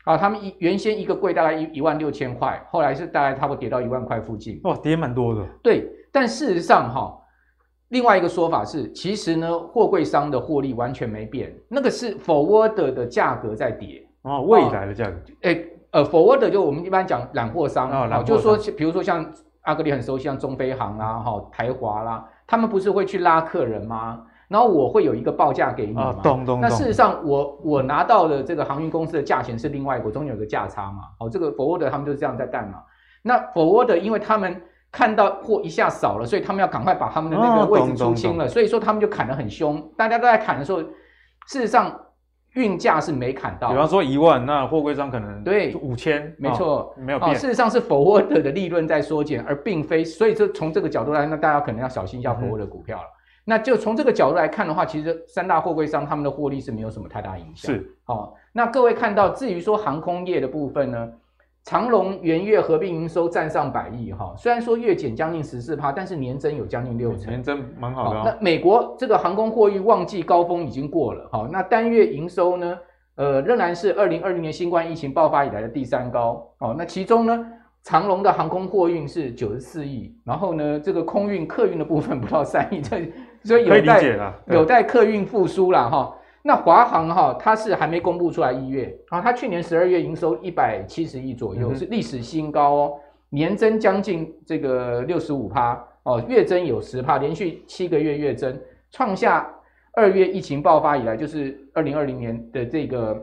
[0.05, 5.45] 啊，他们一原先一个柜大概一一万六千块，后来是大概差不多跌到一万块附近，哇，跌蛮多的。
[5.61, 7.13] 对，但事实上哈，
[7.89, 15.61] 另外一个说法是，其实呢，货柜商的获利完全没变，那个是 forward 的价格在跌，哦，未来的价格，哎，
[15.91, 19.29] 呃，forward 就我们一般讲揽货商啊，哦，就是说，比如说像。
[19.69, 24.23] 阿格里很熟悉，像中飞航啦，哈台华啦，他们不是会去拉客人吗？
[24.47, 26.15] 然后我会有一个报价给你嘛。
[26.23, 26.59] 懂懂。
[26.59, 31.03] 那事实上我，我我拿到的这个航运公司的价钱是另外一个，中间有个价差嘛。
[31.19, 32.81] 哦，这个 forward 他们就是这样在干嘛？
[33.21, 34.59] 那 forward 因为他们
[34.91, 39.87] 看到货一下少了，所以他们要赶快把他们的那个位置出清了，所以说他们就砍得很凶。
[39.95, 41.95] 大家都在砍的时候，事实上。
[42.53, 47.35] 运价是没砍到，比方说一万，那货柜商可能对五千，没错、哦，没有变。
[47.35, 53.15] 事实上是 forward 的利润在缩减，而并非，所以这从这个角度来，那大家可能要小心一下 forward 的股票了、嗯。
[53.45, 57.73] 那就从这个角度来看的话，其实三大货柜商他们的获利是没有什么太大影响。
[57.73, 61.09] 是，哦，那各位看到，至于说航空业的部分呢？
[61.65, 68.23] 长荣元月合并营收占上百亿哈，虽然说月减将近十四趴，但是年增有将近六成，年增蛮好的、哦。
[68.25, 72.77] 那美国这个航空货运旺季高峰已经过了，好，那单月营收呢？
[73.15, 76.73] 呃，仍然是二零二零年新冠疫情爆发以来的第三高哦。
[76.77, 77.45] 那其中呢，
[77.83, 83.11] 长荣的航空货运是九十四亿，然后呢，这个空运客运的部分不到三亿，这
[83.43, 86.15] 所以有待有待客运复苏了哈。
[86.41, 92.93] 那华航哈，它是还没公布出来一月啊，它去年十二月营收一百七十亿左右，嗯，是历史新高哦，
[93.29, 98.59] 年增将近这个六十五趴哦，月增有十趴，连续七个月月增，
[98.91, 99.49] 创下。
[99.93, 103.21] 二月疫情爆发以来，就是二零二零年的这个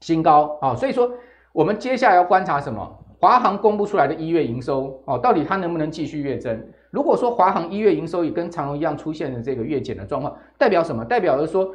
[0.00, 1.10] 新高啊，所以说
[1.52, 2.98] 我们接下来要观察什么？
[3.20, 6.64] 华航公布出来的一月营收哦，到底它能不能继续月增？
[6.90, 11.04] 如果说华航一月营收也跟长荣一样出现了这个月减的状况，代表什么？
[11.04, 11.74] 代表的说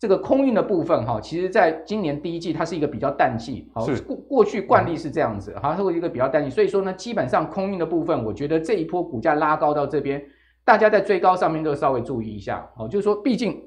[0.00, 10.20] 这个空运的部分哈，其实在今年第一季它是一个比较淡季，好过过去惯例是这样子，它是一个比较淡季，所以说呢，基本上空运的部分，我觉得这一波股价拉高到这边，
[10.64, 13.62] 大家在追高上面都稍微注意一下哦，就是说毕竟。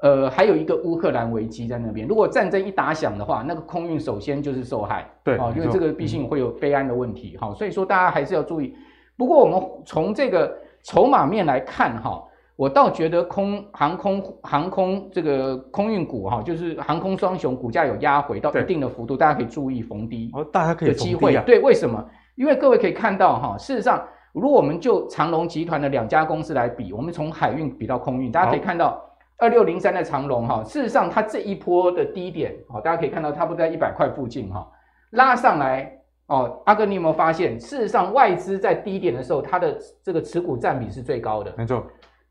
[0.00, 2.06] 呃，还有一个乌克兰危机在那边。
[2.06, 5.04] 如果战争一打响的话，那个空运首先就是受害。
[5.24, 7.36] 对，哦，因为这个毕竟会有飞安的问题。
[7.36, 8.76] 哈、嗯，所以说大家还是要注意。
[9.16, 12.22] 不过我们从这个筹码面来看，哈，
[12.58, 21.36] 我倒觉得空航空航空这个空运股哈，就是航空双雄股价有压回到一定的幅度，大家可以注意逢低哦，大家可以有机会。
[21.46, 22.04] 对，为什么？
[22.34, 29.00] 因为各位可以看到哈，事实上，如果我们就长荣集团的两家公司来比，我们从海运比到空运，大家可以看到
[29.36, 34.68] 二六零三的长荣哈，事实上它这一波的低点，好，大家可以看到差不多在一百块附近哈，
[35.10, 35.92] 拉上来
[36.26, 37.56] 哦，阿哥你有没有发现？
[37.56, 41.86] 事实上外资在低点的时候，它的这个持股占比是最高的，没错。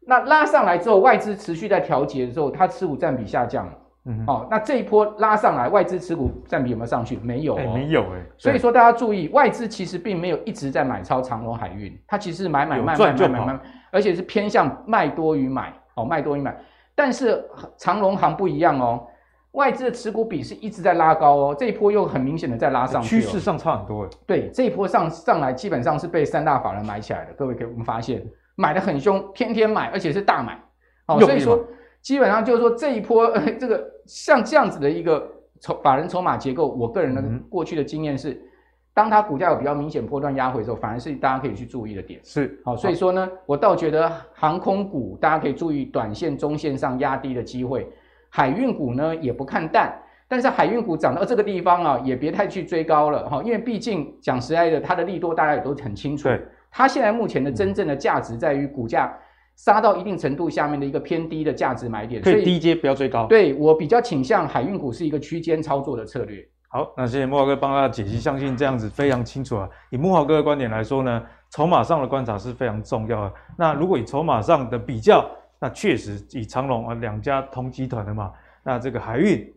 [0.08, 3.74] 那拉上来之后，外资持续在调节的时候，它持股占比下降了。
[4.06, 7.17] 嗯，哦，那这一波拉上来，外资持股占比有没有上去？
[7.17, 8.26] 没有、哦欸，没有哎、欸。
[8.38, 13.60] 所以说大家注意，外资其实并没有一直在买超长隆海运，它其实买买卖卖卖买卖，
[13.91, 16.58] 而且是偏向卖多于买，哦，卖多于买。
[16.96, 17.43] 但是
[17.78, 19.06] 长隆行不一样哦，
[19.52, 24.08] 外资的持股比是一直在拉高哦，这一波又很明显的在拉上去、哦，趋势上差很多。
[24.26, 28.26] 对，这一波上上来基本上是被三大法人买起来的，各位可以我们发现。
[28.58, 30.60] 买的很凶，天天买，而且是大买，
[31.06, 31.63] 哦，所以说
[32.02, 38.41] 基本上就是说这一波，呃，这个像这样子的一个筹法人筹码结构，我个人的过去的经验是，
[38.96, 42.20] 当它股价有比较明显波段压回的时候，反而是大家可以去注意的点。
[42.24, 47.88] 是，好，所以说呢，我倒觉得航空股大家可以注意短线、中线上压低的机会，
[48.30, 49.93] 海运股呢也不看淡，
[50.28, 53.30] 但是海运股涨到这个地方啊，也别太去追高了。
[53.30, 56.28] 哈，因为毕竟讲实在的，它的利多大家也都很清楚。
[56.78, 59.12] 它现在目前的真正的价值在于股价
[59.56, 63.26] 杀到一定程度下面的一个偏低的价值买点，可以低阶不要追高。
[63.26, 66.48] 对，我比较倾向海运股是一个区间操作的策略。
[66.68, 69.68] 好，那谢谢木华哥帮大家解析，相信这样子非常清楚啊。
[69.90, 73.34] 以木华哥的观点来说呢，筹码上的观察是非常重要的。
[73.58, 75.28] 那如果以筹码上的比较，
[75.60, 78.32] 那确实以长隆啊两家同集团的嘛，
[78.63, 79.52] 那这个海运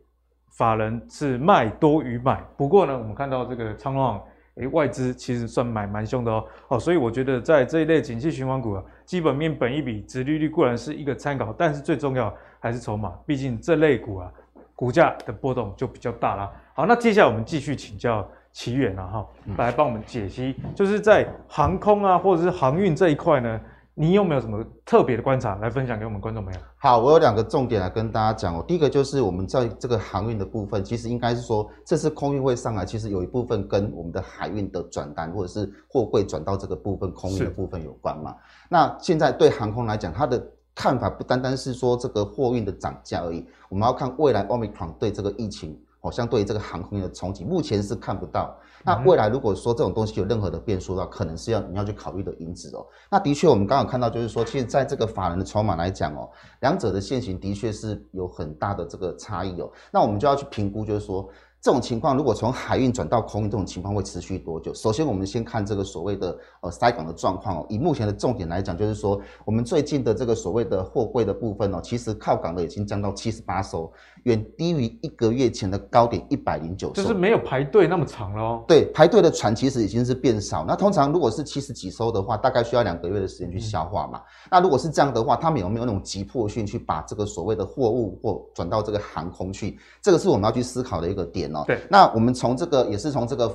[0.56, 2.42] 法人是卖多于买。
[2.56, 4.18] 不过呢，我们看到这个长荣。
[4.56, 14.32] 诶、欸，外资其实算买蛮凶的哦，哦，所以我觉得在这一类景气循环股啊，基本面、本益比、殖利率固然是一个参考，但是最重要还是筹码，毕竟这类股啊，
[14.74, 16.50] 股价的波动就比较大啦。
[16.74, 23.60] 好，那接下来我们继续请教奇远啊，哈，来帮我们解析，就是在航空啊或者是航运这一块呢。
[23.94, 26.60] 你有没有什么特别的观察来分享给我们观众朋友？
[26.78, 28.64] 好，我有两个重点来跟大家讲哦。
[28.66, 38.34] 第一个就是我们在这个航运的部分，其实应该是说，这次空运会上来，其实有一部分跟我们的海运的转单或者是货柜转到这个部分空运的部分有关嘛。
[38.68, 40.42] 那现在对航空来讲，它的
[40.74, 45.78] 看法不单单是说这个货运的涨价而已，我们要看未来 Omicron 对这个疫情。
[46.00, 48.56] 好像对于这个航空业的冲击，目前是看不到。
[48.84, 52.86] 那未来如果说这种东西有任何的变数的话，可能是要你要去考虑的因子哦。
[53.10, 56.28] 那的确，我们刚刚看到就是说，其实在这个法人的筹码来讲哦，
[56.60, 59.70] 两者的现行的确是有很大的这个差异哦。
[59.92, 61.28] 那我们就要去评估，就是说。
[61.62, 64.72] 这种情况，如果从海运转到空运，这种情况会持续多久？
[64.72, 67.66] 首先，我们先看这个所谓的呃塞港的状况哦。
[67.68, 73.92] 以目前的重点来讲，就是说我们最近的这个所谓的货柜的部分哦，其实靠港的已经降到七十八艘，
[74.24, 78.64] 远低于一个月前的高点一百零九艘，就是没有排队那么长了哦。
[78.66, 80.64] 对，排队的船其实已经是变少。
[80.66, 84.18] 那通常如果是七十几艘的话，大概需要两个月的时间去消化嘛。
[84.18, 89.78] 嗯、那如果是这样的话，他们有没有那种急迫性去把这个所谓的货物或转到这个航空去？
[90.02, 91.64] 这个是我们要去思考的一个点哦。
[91.66, 93.54] 对，那我们从这个也是从这个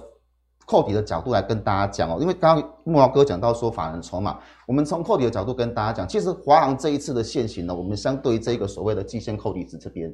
[0.65, 10.12] 扣底的角度来跟大家讲哦，因为刚刚慕驊哥讲到说法人筹码，我们从扣底的角度跟大家讲，其实华航这一次的限行呢，我们相对于这个所谓的季线扣底值这边，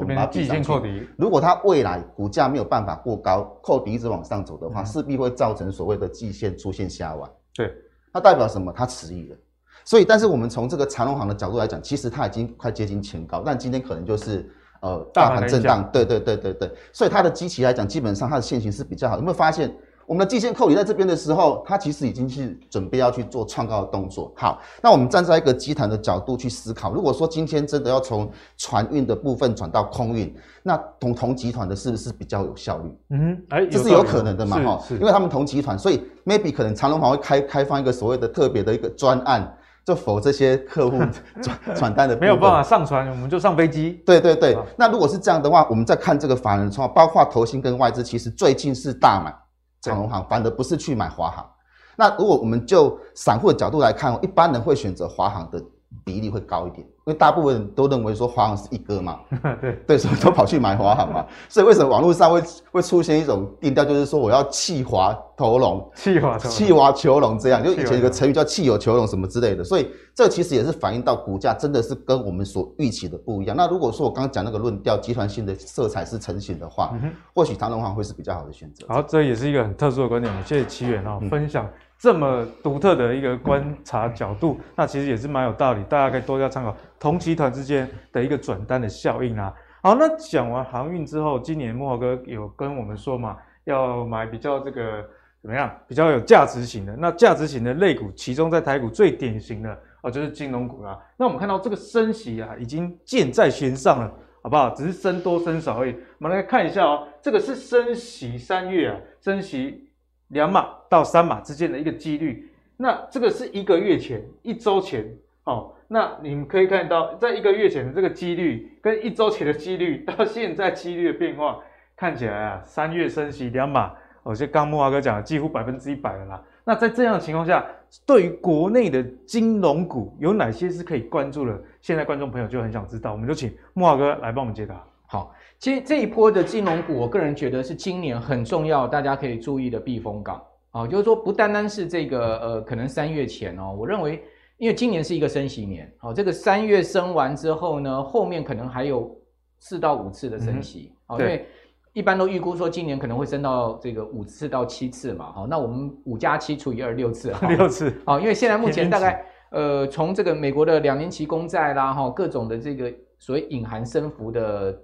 [0.00, 7.30] 我们把季线扣底，如果它未来股价没有办法过高，扣底一直往上走的话，势必会造成所谓的季线出现下弯。
[7.54, 7.74] 对，
[8.12, 8.72] 它代表什么？
[8.72, 9.36] 它迟疑了。
[9.84, 14.50] 所以，但是我们从这个长隆行的角度来讲，其实它已经快接近前高，但今天可能就是。
[14.82, 19.16] 呃，大盘震荡，对对对对对，所以它的基期来讲，基本上它的线型是比较好。
[19.16, 19.70] 有没有发现，
[20.10, 24.32] 我们的季线扣底在这边的时候，它其实已经是准备要去做创高的动作。
[24.34, 32.98] 好，那我们站在一个集团的角度去思考，如果说今天真的要从船运的部分转到空运，那同同集团的是不是比较有效率？
[33.10, 34.60] 嗯，哎，这是有可能的嘛？
[34.60, 39.56] 哈，因为他们同集团，所以 maybe 可能长荣航会开开放一个所谓的特别的一个专案。
[39.84, 40.98] 就否这些客户
[41.40, 44.02] 转转单的没有办法上船，我们就上飞机。
[44.04, 49.32] 对对对，那如果是这样的话，我们再看这个法人的包括投信跟外资，其实最近是大买
[49.80, 51.50] 长荣航，反而不是去买华航。
[51.96, 55.62] 那如果我们就散户的角度来看，一般人会选择华航的
[56.04, 56.86] 比例会高一点。
[57.06, 59.20] 因为大部分人都认为说华航是一哥嘛，
[59.60, 61.24] 对对，所以都跑去买华航嘛。
[61.48, 69.64] 所以为什么网络上会会出现一种定调，就是说我要弃华投龙，弃华弃华求龙这样，就以前有个成语叫弃友求龙什么之类的。
[69.64, 73.56] 所以这其实也是反映到股价真的是跟我们所预期的不一样。
[73.56, 78.86] 那如果说我刚刚讲那个论调，集团性的色彩是成型的话，嗯、或许长荣航会是比较好的选择。
[78.88, 80.30] 好，这也是一个很特殊的观点。
[80.44, 81.66] 谢谢奇远啊，分享
[82.00, 89.52] 这么独特的一个观察角度，那其实也是蛮有道理，大家可以多加参考同期团之间的一个转单的效应啊。
[89.82, 95.04] 好，那讲完航运之后，今年慕驊哥有跟我们说嘛，要买比较这个
[95.42, 96.96] 怎么样，比较有价值型的。
[96.96, 100.98] 那价值型的类股，其中在台股最典型的哦，就是金融股啦。
[101.18, 104.10] 那我们看到这个升息啊，已经箭在弦上了，
[104.42, 104.70] 好不好？
[104.70, 105.94] 只是升多升少而已。
[106.18, 109.89] 我们来看一下哦，这个是升息三月啊，升息。
[110.30, 115.06] 两码到三码之间的一个几率，那这个是一个月前、一周前
[115.44, 115.72] 哦。
[115.86, 121.58] 那你们可以看到，在一个月前的这个几率，跟一周前的几率，到现在几率的变化，
[121.96, 126.42] 看起来啊，三月升息两码，哦，像刚木华哥讲的，几乎百分之一百了啦。
[126.62, 127.66] 那在这样的情况下，
[128.06, 131.60] 对于国内的金融股有哪些是可以关注的？
[131.80, 134.80] 现在观众朋友就很想知道，我们就请木华哥来帮我们解答。
[135.10, 135.34] 好。
[135.58, 144.24] 其实这一波的金融股，我个人觉得是今年很重要，大家可以注意的避风港啊，就是说不单单是这个呃，可能三月前哦，我认为
[144.56, 149.14] 因为今年是一个升息年，好，这个三月升完之后呢，后面可能还有
[149.58, 151.44] 四到五次的升息，好，因为
[151.92, 164.74] 一般都预估说今年可能会升到这个五次到七次嘛，好，那我们五加七除以二六次，六次，好，因为现在目前大概呃，从这个美国的两年期公债啦，哈，各种的这个所谓隐含升幅的。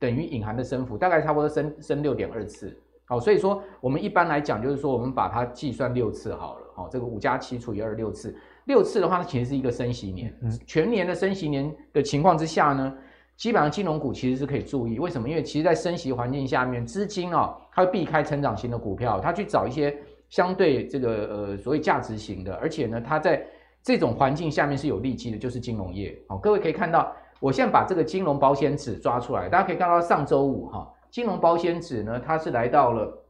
[0.00, 2.74] 等于隐含的升幅大概差不多升升六点二次，
[3.04, 8.34] 好，所以说我们一般来讲就是说我们把它计算六次好了，好，这个五加七除以二六次，
[8.64, 10.34] 六次的话它其实是一个升息年，
[10.66, 12.96] 全年的升息年的情况之下呢，
[13.36, 15.28] 基本上金融股其实是可以注意，为什么？
[15.28, 19.94] 因为其实在升息环境下面，资金啊它会避开成长型的股票，它去找一些
[20.30, 23.44] 相对这个呃所谓价值型的，而且呢它在
[23.82, 27.14] 这种环境下面是有利基的，就是金融业，好，各位可以看到。
[27.40, 33.26] 我现在把这个金融保险指抓出来，大家可以看到上周五哈，金融保险指呢，它是来到了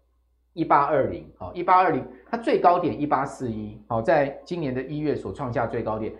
[0.52, 6.12] 一八二零，好，一八二零，它最高点一八四一，好，在今年的一月所创下最高点。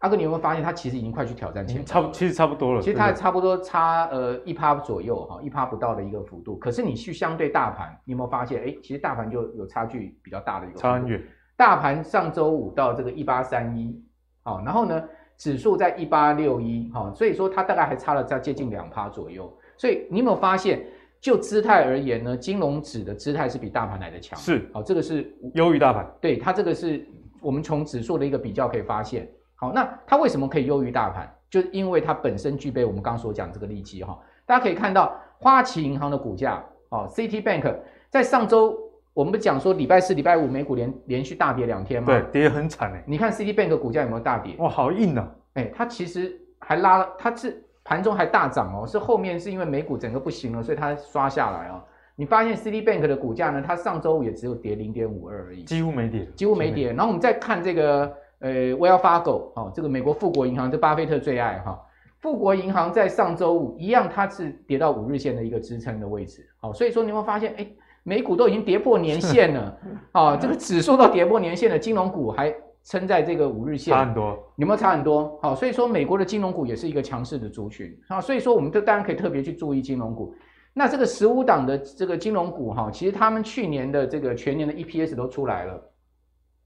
[0.00, 2.80] 阿哥，你有没有发现它其实已经快去挑战前差不，其实差不多了。
[2.80, 6.56] 其实它差不多差呃一趴左右哈，一趴不到的一个幅度。
[6.58, 8.62] 可是你去相对大盘，你有没有发现？
[8.62, 10.78] 哎，其实大盘就有差距比较大的一个。
[10.78, 11.20] 差很远。
[11.56, 14.00] 大盘上周五到这个一八三一，
[14.44, 15.02] 好，然后呢？
[15.38, 19.50] 指数在一八六一，哈，所以说它大概还差了在接近两趴左右。
[19.76, 20.84] 所以你有没有发现，
[21.20, 24.38] 就姿态而言呢，金融指的姿态是比大盘来的强。
[24.38, 26.04] 是，好，这个是优于大盘。
[26.20, 27.06] 对，它这个是
[27.40, 29.30] 我们从指数的一个比较可以发现。
[29.54, 31.32] 好，那它为什么可以优于大盘？
[31.48, 34.18] 就是因为它本身具备我们刚刚所讲这个利基哈。
[34.44, 37.74] 大家可以看到花旗银行的股价，哦，City Bank
[38.10, 38.76] 在上周
[39.18, 42.06] 我们不讲说礼拜四、礼拜五美股连连续大跌两天吗？
[42.06, 43.02] 对，跌很惨哎。
[43.04, 44.54] 你看 City Bank 股价有没有大跌？
[44.58, 45.28] 哇，好硬啊！
[45.54, 51.82] 哎，它其实还拉了，它是盘中还大涨哦，是后面是因为美股整个不行了，所以它刷下来哦。
[52.14, 56.92] 你发现 Citibank 的股价呢，它上周五也只有跌零点五二而已，几乎没跌，几乎没跌。
[56.92, 61.78] 然后我们再看这个呃，Wells Fargo 哦，这个美国富国银行，这巴菲特最爱哈、哦。
[62.20, 67.66] 富国银行在上周五一样，它是跌到五日线的一个支撑的位置，好、哦，所以说你会发现，哎，
[68.08, 69.78] 美股都已经跌破年线了，
[70.12, 72.54] 啊、哦，这个指数都跌破年线了，金融股还。
[72.84, 75.38] 撑在这个五日线，差很多，有没有差很多？
[75.42, 80.34] 好，所以说美国的金融股也是一个强势的族群，啊，所以说我们都当然可以特别去注意金融股。
[80.72, 85.78] 那这个十五档的这个金融股哈，其实他们去年的这个全年的 EPS 都出来了，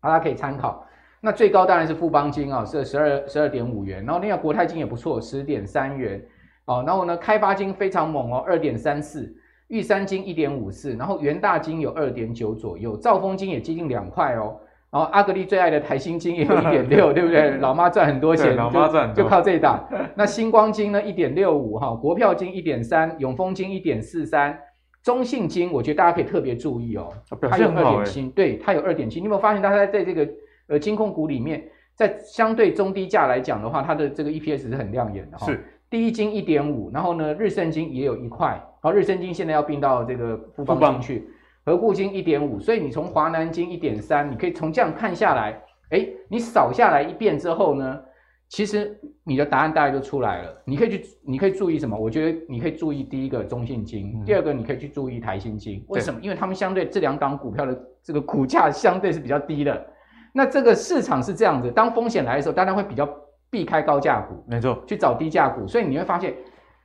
[0.01, 0.87] 大家可以参考。
[1.21, 6.25] 那最高当然是富邦金啊，是十二十二点五元，然后另外国泰金也不错，十点三元，
[6.67, 9.35] 哦，然后呢开发金非常猛哦，二点三四，
[9.73, 14.61] 玉山金一点五四，然后元大金有二点九左右，兆丰金也接近两块哦。
[14.91, 17.53] 然后阿格力最爱的台新金也有一点六， 对不对？
[17.57, 19.89] 老妈赚很多钱，老妈赚就靠这一档。
[20.15, 21.03] 那星光金呢？
[21.03, 24.59] 一点六五哈，国票金一点三，永丰金一点四三，
[25.03, 27.09] 中信金我觉得大家可以特别注意哦，
[27.51, 29.21] 它有二点七，对，它有二点七。
[29.21, 30.29] 你有没有发现它在在这个
[30.69, 31.65] 呃金控股里面，
[31.95, 35.47] 在相对中低价来讲的话，它的这个 EPS 是很亮眼的哈。
[35.47, 38.49] 是，第一金一点五，然后呢，日盛金也有一块，
[38.83, 41.29] 然后日盛金现在要并到这个富邦金去。
[41.67, 48.01] 和固金一点五，所以你从华南金一点三，你可以从这样看下来，哎，你扫下来一遍之后呢，
[48.49, 50.63] 其实你的答案大概就出来了。
[50.65, 51.97] 你可以去，你可以注意什么？
[51.97, 55.85] 我觉得你可以注意第一个中信金，嗯、第二个你可以去注意台新金。
[55.89, 56.19] 为什么？
[56.23, 59.87] 因为他们相对这两档股票的这个股价相对是比较低的。
[60.33, 63.07] 那这个市场是这样子，当风险来的时候，大家会比较
[63.53, 65.69] 避开高价股，没错，去找低价股。
[65.69, 66.35] 所以你会发现，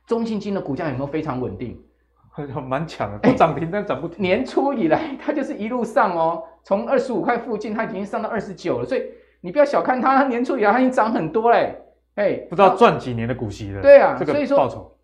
[0.06, 1.80] 中信金的股价有没有非常稳定？
[2.68, 4.22] 蛮强的，不涨停但涨不停。
[4.22, 8.84] 年初以来，它就是一路上哦，从二十五块附近，它已经上到二十九了。
[8.84, 9.02] 所以
[9.40, 11.74] 你不要小看它，年初以来它已经涨很多嘞。
[12.16, 13.80] 哎，不知道赚几年的股息了。
[13.80, 14.94] 对啊，这个所以说，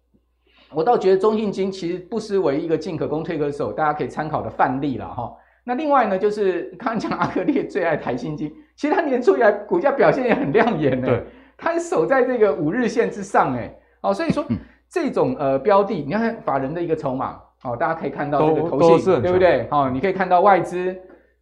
[0.71, 5.33] 我倒觉得中信金其实不失为一个进可攻退可守，大家可以参考的范例了哈。
[5.65, 11.25] 那另外呢，就是刚刚讲阿克烈最爱台新金，其实它年初以来股价表现也很亮眼呢，对，
[11.57, 14.45] 它守在这个五日线之上哎，哦，所以说
[14.89, 19.67] 这种呃标的，你看法人的一个筹码，哦，大家可以看到这个投信，对不对？
[19.71, 20.97] 哦，你可以看到外资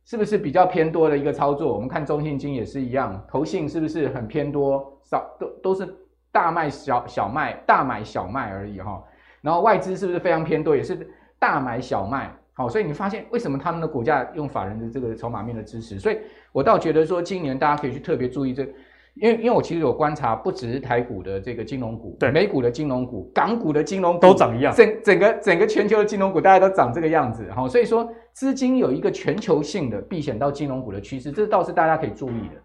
[0.04, 1.72] 是不是比较偏多的一个操作？
[1.74, 4.98] 我们看中信金也是一样，投信是不是很偏多？
[5.02, 5.86] 少都都是
[6.30, 9.02] 大卖小小卖，大买小卖而已哈、哦。
[9.42, 10.74] 然后外资是不是非常偏多？
[10.74, 11.06] 也是
[11.38, 12.34] 大买小卖。
[12.54, 15.98] 好，所以你发现为什么他们的股价用法人的这个筹码面的支持？
[15.98, 16.18] 所以
[16.52, 18.72] 我倒觉得说，今年大家可以去特别注意这个，
[19.14, 27.46] 因为因为我其实有观察，不只是台股的这个金融股，对，美股的金融股、港股的金融股都长一样，整整个整个全球的金融股大家都长这个样子。
[27.54, 32.62] 好，所以说资金有一个全球性的避险到金融股的趋势，这倒是大家可以注意的。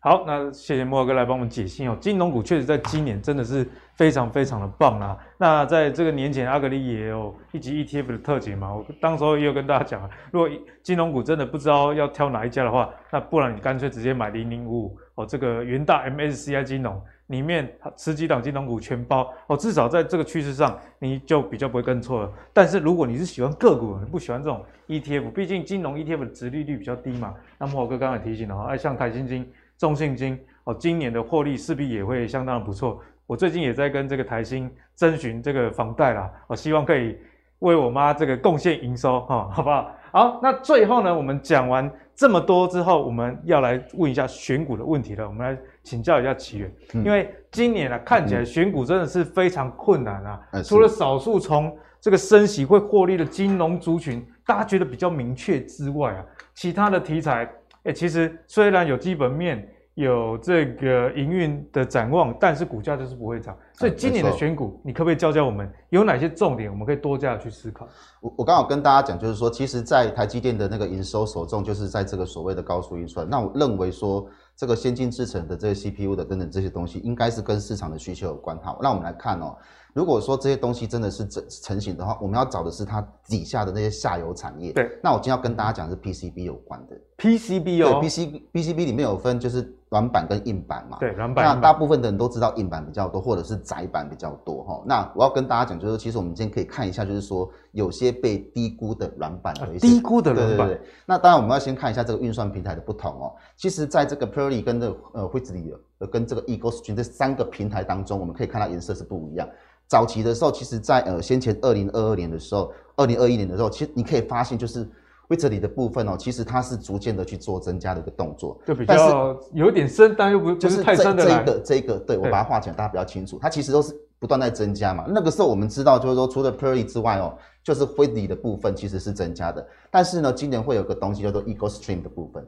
[0.00, 1.96] 好，那谢谢莫哥来帮我们解析哦。
[2.00, 3.64] 金融股确实在今年真的是
[3.94, 5.16] 非常非常的棒啦。
[5.38, 8.74] 那在这个年前，阿格力也有一集 ETF 的特辑嘛。
[8.74, 10.48] 我当时候也有跟大家讲，如果
[10.82, 22.32] 金融股真的不知道要挑哪一家的话，那不然你干脆直接买零零五五哦，这个元大 MSCI 金融里面十几档金融股全包哦，至少在这个趋势上你就比较不会跟错了。
[22.52, 27.34] 但是如果你是喜欢个股，你不喜欢这种 ETF，毕竟金融 ETF 的殖利率比较低嘛。
[27.58, 29.50] 那慕驊哥刚才提醒了哈，哎，像台新金。
[29.78, 33.00] 中信金哦，今年的获利势必也会相当的不错。
[33.32, 37.16] 我最近也在跟这个台新征询这个房贷啦，我希望可以
[37.60, 39.90] 为我妈这个贡献营收哈，好不好？
[40.10, 45.26] 好，那最后呢，我们讲完这么多之后，我们要来问一下选股的问题了。
[45.26, 50.38] 我们来请教一下奇源，嗯、因为今年啊看起来选股真的是非常困难啊。
[50.50, 56.22] 嗯、除了少数从这个升息会获利的金融族群，大家觉得比较明确之外啊，
[56.52, 57.50] 其他的题材。
[57.84, 63.54] 哎，其实虽然有基本面，有这个营运的展望，但是股价就是不会涨。
[63.74, 67.86] 所以今年的选股，你可不可以教教我们有哪些重点，我们可以多加去思考？
[68.20, 73.28] 我我刚好跟大家讲，就是说，其实，在台积电的那个营收首重，就是在这个所谓的高速运算。
[73.28, 74.26] 那我认为说，
[74.56, 78.58] 这个先进制程的这个 CPU 的等等这些东西，应该是跟市场的需求有关。
[78.62, 79.56] 好，那我们来看哦。
[79.92, 84.72] 如果说这些东西真的是成成型的话，我们要找的是它底下的那些下游产业。
[84.72, 86.96] 对，那我今天要跟大家讲的是 PCB 有关的。
[87.18, 90.96] PCB 哦，对，PCB PCB 里面有分就是软板跟硬板嘛。
[90.98, 91.44] 对，软板。
[91.44, 94.82] 那大部分的人都知道硬板比较多，或者是窄板比较多哈。
[94.86, 99.86] 那我要跟大家讲，就是其实我们今天可以看一下，就是说有些被低估的软板的一些。
[99.86, 100.66] 低估的软板。
[100.66, 100.88] 对对对。
[101.06, 103.34] 那当然我们要先看一下这个运算平台的不同哦。
[103.56, 109.48] 其实在这个 Purley 跟这个呃惠子里呃跟这个 Eaglestream 这三个平台当中，我们可以看到颜色是不一样。
[109.92, 114.88] 早期的时候，其实在呃先前二零二二年的时候，二零二一年的时候，其实你可以发现，就是
[115.28, 125.04] 位置里的部分哦，其实它是逐渐的去做增加的一个动作，就比较有点深，但又不就是太深的这一个这一个，对，我把它画起来，大家比较清楚，它其实都是不断在增加嘛。
[125.06, 132.42] 那个时候我们知道，就是说除了 Purley 之外哦，就是惠子里的部分其实是增加的，但是呢，今年会有个东西叫做 Eaglestream 的部分。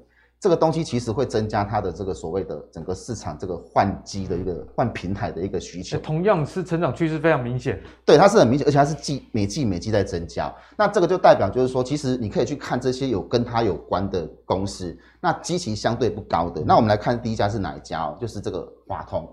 [0.45, 5.97] 这个东西其实会增加它的这个所谓的整个市场这个换机的一个换平台的一个需求。
[6.01, 10.55] 同样是成长趋势非常明显，对，它是很明显，而且它是季每季每季在增加。
[10.77, 16.63] 那这个就代表就是说，其实你可以去看这些有跟它有关的公司，那基期相对不高的。
[16.67, 18.19] 那我们来看第一家是哪一家哦？
[18.21, 19.27] 就是这个华通。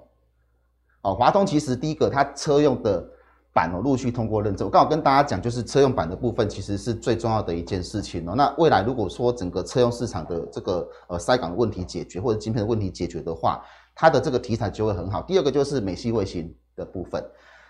[1.02, 3.06] 哦，华通其实第一个它车用的。
[3.54, 4.66] 板哦，陆续通过认证。
[4.66, 8.34] 我刚好跟大家讲，就是车用板的部分其实是最重要的一件事情哦。
[8.36, 13.62] 那未来如果说整个车用市场的这个呃塞港问题解决，或者晶片的问题解决的话，
[13.94, 15.22] 它的这个题材就会很好。
[15.24, 17.24] 第二个就是美系卫星的部分。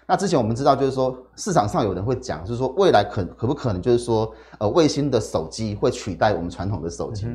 [0.07, 7.27] 那之前我们知道，就是说市场上有人会讲，就是说未来可可不可能就是说呃卫星的手机会取代我们传统的手机？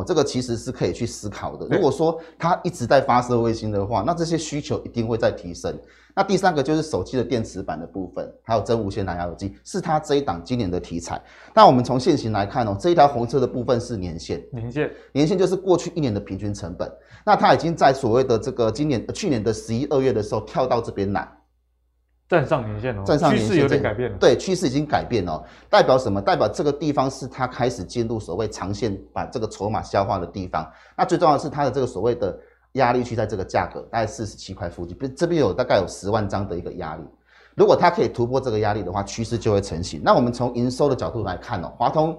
[0.00, 1.66] 哦，这个其实是可以去思考的。
[1.66, 5.78] 如果说它一直在发射卫星的话，那这些需求一定会在提升。
[6.12, 11.22] 那第三个就是手机的电池板的部分，还有真无线蓝牙耳机，是它这一档今年的题材。
[11.54, 16.90] 那我们从现行来看哦，这一条红色的部分是年限，年限，年限就是过去一年的平均成本。
[17.24, 21.26] 那它已经在所谓的这个今年、去年的十一二月的时候跳到这边来。
[22.30, 24.16] 站上年线哦，站上年线趋势有点改变了。
[24.18, 26.22] 对，趋势已经改变了，代表什么？
[26.22, 30.64] 代表这个地方是它开始进入所谓长线把这个筹码消化的地方。
[30.96, 32.38] 那最重要的是它的这个所谓的
[32.74, 37.02] 压力区在这个价格，大概四十七块附近，这边有大概有十万张的一个压力。
[37.56, 40.00] 如果它可以突破这个压力的话，趋势就会成型。
[40.04, 42.16] 那我们从营收的角度来看哦，华通。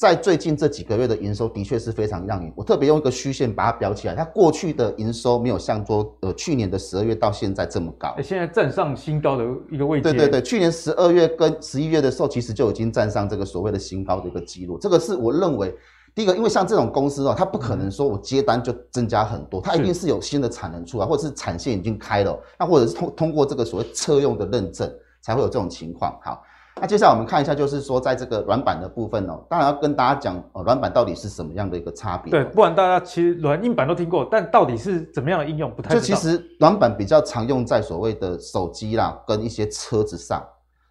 [0.00, 10.04] 在最近这几个月的营收的确是非常亮眼，我特别用一个虚线把它标起来，它过去的营收没有像说呃去年的十二月到现在这么高，现在站上新高的一个位置。
[10.04, 14.78] 对对对，去年十二月跟十一月的时候，其实就已经站上这个所谓的新高的一个记录。
[14.78, 15.76] 这个是我认为
[16.14, 24.90] 第一个，因为像这种公司哦，它不可能说我接单就增加很多，它一定是有新的产能出来，或者是产线已经开了，那或者是通通过这个所谓车用的认证
[25.20, 26.18] 才会有这种情况。
[26.24, 26.42] 好。
[26.80, 32.30] 那接下来我们看一下，就是说在这个软板的部分哦，当然要跟大家讲哦，软板到底是什么样的一个差别？
[32.30, 35.94] 对，不然大家其实软硬板都听过，但到底是怎么样的应用不太。
[35.94, 40.42] 就其实软板比较常用在所谓的手机啦，跟一些车子上。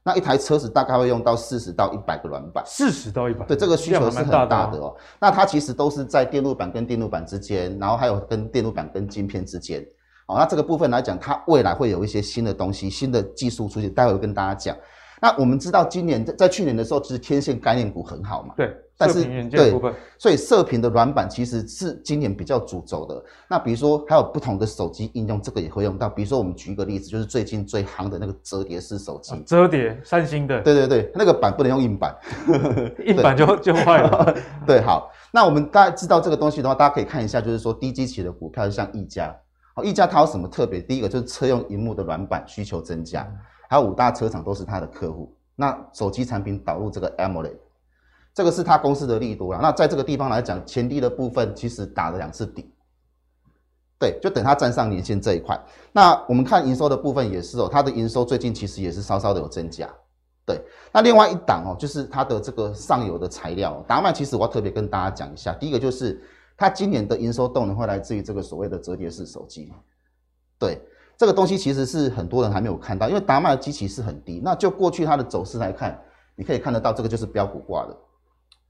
[0.01, 4.95] 那一台车子大概会用到四十到一百个软板，四十到一百，对，这个需求是很大的哦。
[5.19, 9.85] 那它其实都是在电路板跟电路板之间，然后还有跟电路板跟晶片之间。
[10.27, 14.75] 哦，那这个部分来讲，它未来会有一些新的东西、新的技术出现，待会会跟大家讲。
[15.21, 18.53] 那我们知道，今年在在去年的时候，其实天线概念股很好嘛。
[18.55, 19.71] 对，但是对，
[20.17, 23.23] 所以射频的软板其实是今年比较主轴的。
[23.49, 26.07] 那比如说还有不同的手机应用，这个也会用到。
[26.07, 29.37] 比如说我们举一个例子，就是最近最夯的那个折叠式手机。
[29.45, 30.61] 折叠，三星的。
[30.61, 32.15] 对对对，那个板不能用硬板，
[33.05, 34.35] 硬板就就坏了。
[34.65, 39.35] 对，好，那我们大家知道这个东西的话，大家可以看一下，就是说低基期的股票，就像毅嘉。
[39.75, 40.79] 好，毅嘉它有什么特别？
[40.79, 43.29] 第一个就是车用萤幕的软板需求增加。
[43.69, 47.55] 还有五大车厂都是他的客户，那手机产品导入这个 AMOLED，
[48.33, 49.59] 这个是他公司的力度了。
[49.61, 52.73] 那在这个地方来讲，前低的部分其实打了两次底，
[53.99, 55.55] 对，就等它站上年线这一块。
[55.91, 59.87] 那我们看营收的部分也是哦，它的营收最近其实也是稍稍的有增加。
[60.47, 60.59] 对，
[60.91, 66.19] 那另外一档哦，就是它的这个上游的材料，达曼其实我要特别跟大家讲一下，第一个就是
[66.57, 69.71] 它今年的营收动能会来自于这个所谓的折叠式手机，
[70.57, 70.81] 对。
[71.19, 74.39] 这个东西其实是很多人还没有看到，因为达迈的基期是很低。
[74.41, 75.99] 那就过去它的走势来看，
[76.33, 77.97] 你可以看得到，这个就是标股挂的，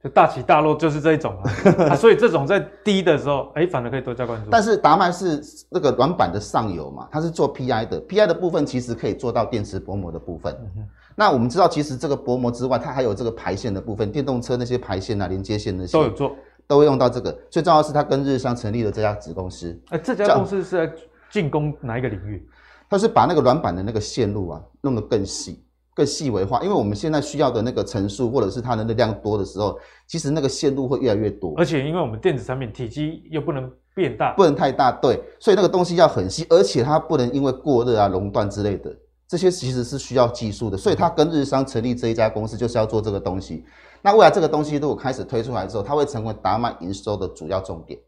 [0.04, 1.38] 就大起大落就是这一种
[1.88, 1.95] 啊。
[1.95, 4.50] 所以这种在低的时候，哎，反而可以多加关注。
[4.50, 5.39] 但是达迈是
[5.70, 10.52] 那个软板的上游嘛，它是做 PI 的，PI 的部分其实可以做到电池薄膜的部分。
[10.76, 10.84] 嗯、
[11.16, 16.32] 那我们知道，其实这个薄膜之外，它还有这个排线的部分，电动车那些排线啊、连接线那些都有做，
[16.66, 17.32] 都会用到这个。
[17.52, 19.80] 最重要的是，它跟日商成立了这家子公司。
[19.89, 20.91] 哎，这家公司是在
[21.32, 22.47] 进攻哪一个领域？
[22.89, 25.63] 它是把那个软板的那个线路啊弄得更细、
[25.93, 29.77] 更细微化，因为我们现在需要的那个层数或者是它的那量多的时候，
[30.07, 31.53] 其实那个线路会越来越多。
[31.57, 38.91] 而且因为我们电子产品体积又不能变大，不能太大，对，所以那个东西要很细，而且它不能因为过热啊、熔断之类的，
[39.27, 40.75] 这些其实是需要技术的。
[40.75, 43.63] 所以它跟日商成立这一家公司就是要做这个东西。
[44.01, 47.99] 那未来这个东西如果开始推出来之后，它会成为达曼营收的主要重点。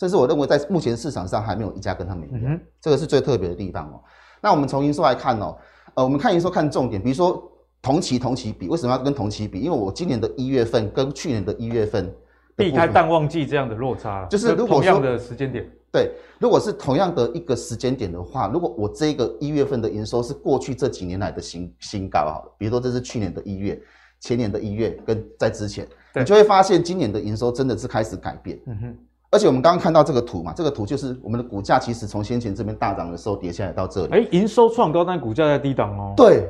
[0.00, 4.00] 这是我认为在目前市场上还没有一家跟他们一样，嗯、这个是最特别的地方哦。
[4.40, 5.54] 那我们从营收来看哦，
[5.92, 7.46] 呃，我们看营收看重点，比如说
[7.82, 9.60] 同期同期比，为什么要跟同期比？
[9.60, 12.10] 因为我今年的一月份跟去年的一月份
[12.56, 23.78] 避开淡旺季这样的落差，就是如果说同样的时间点，对，如果是同样的一个时间点的话，如果我这个一月份的营收是过去这几年来的新新高好了，比如说这是去年的一月、
[24.18, 28.58] 前年的一月跟在之前，你就会发现今年的营收真的是开始改变。
[28.66, 28.98] 嗯哼。
[29.30, 34.12] 而且我们刚刚看到这个图嘛，这个图就是我们的股价其实从先前这边大涨的时候跌下来到这里。
[34.12, 36.14] 哎，营收创高，但股价在低档哦。
[36.16, 36.48] 对，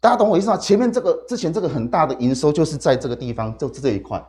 [0.00, 0.56] 大家懂我意思吗？
[0.56, 4.20] 前面这个之前这个很大的营收就是在这个地方，就是这一块。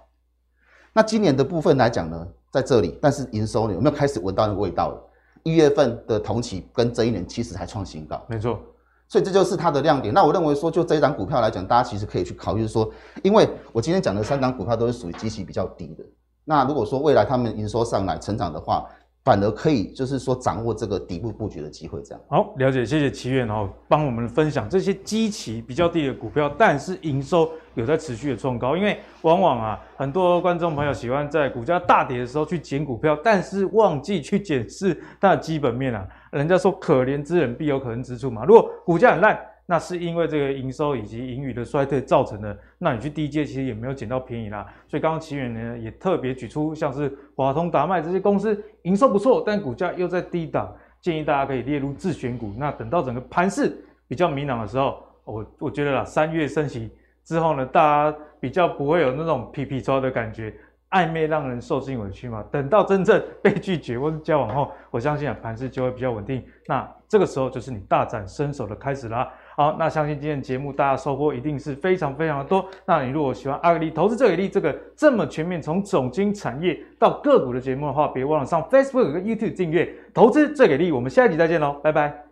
[0.93, 5.01] 那今年的部分来讲呢，在这里，但是营收呢有没有开始闻到那个味道了？
[5.41, 8.59] 一月份的同期跟这一年其实还创新高，没错。
[9.07, 10.13] 所以这就是它的亮点。
[10.13, 12.91] 那我认为说，就这一档股票来讲，大家其实可以去考虑说，
[13.23, 16.03] 因为我今天讲的三档股票都是属于基期比较低的。
[16.49, 18.83] 那如果说未来他们营收上来成长的话，
[19.23, 22.19] 反而可以就是说掌握这个底部布局的机会，这样。
[22.27, 28.75] 好，了解，谢谢奇源哦，帮我们分享这些基期比较低的股票，但是营收有在持续的创高。
[28.75, 36.03] 因为往往啊，很多观众朋友喜欢在股价大跌的时候去捡股票，但是忘记去检视它的基本面啊。
[36.31, 39.39] 人家说可怜之人必有可恨之处嘛，如果股价很烂。
[39.71, 42.57] 那是因为这个营收以及盈余的衰退造成的。
[42.79, 44.65] 那你去低阶其实也没有捡到便宜啦。
[44.87, 52.51] 所以刚刚奇源呢也特别举出像是华通、达迈这些公司营收不错，但股价又在低档，建议大家可以列入自选股。
[52.57, 56.89] 那等到整个盘势比较明朗的时候，我我觉得啦，三月升息
[57.23, 60.51] 之后呢，大家比较不会有那种皮皮抓的感觉。
[60.89, 66.43] 暧昧让人受尽委屈嘛，等到真正被拒绝或是交往后，我相信啊盘势就会比较稳定。
[66.65, 69.31] 那这个时候就是你大展身手的开始啦。
[69.59, 72.65] 好，那相信今天的节目大家收获一定是非常非常的多。
[72.85, 80.93] 那你如果喜欢阿格力投资最给力这个这么全面从总经产业到个股的节目的话，别忘了上 Facebook 跟 YouTube 订阅投资最给力。
[80.93, 82.28] 我们下一集再见喽，拜拜。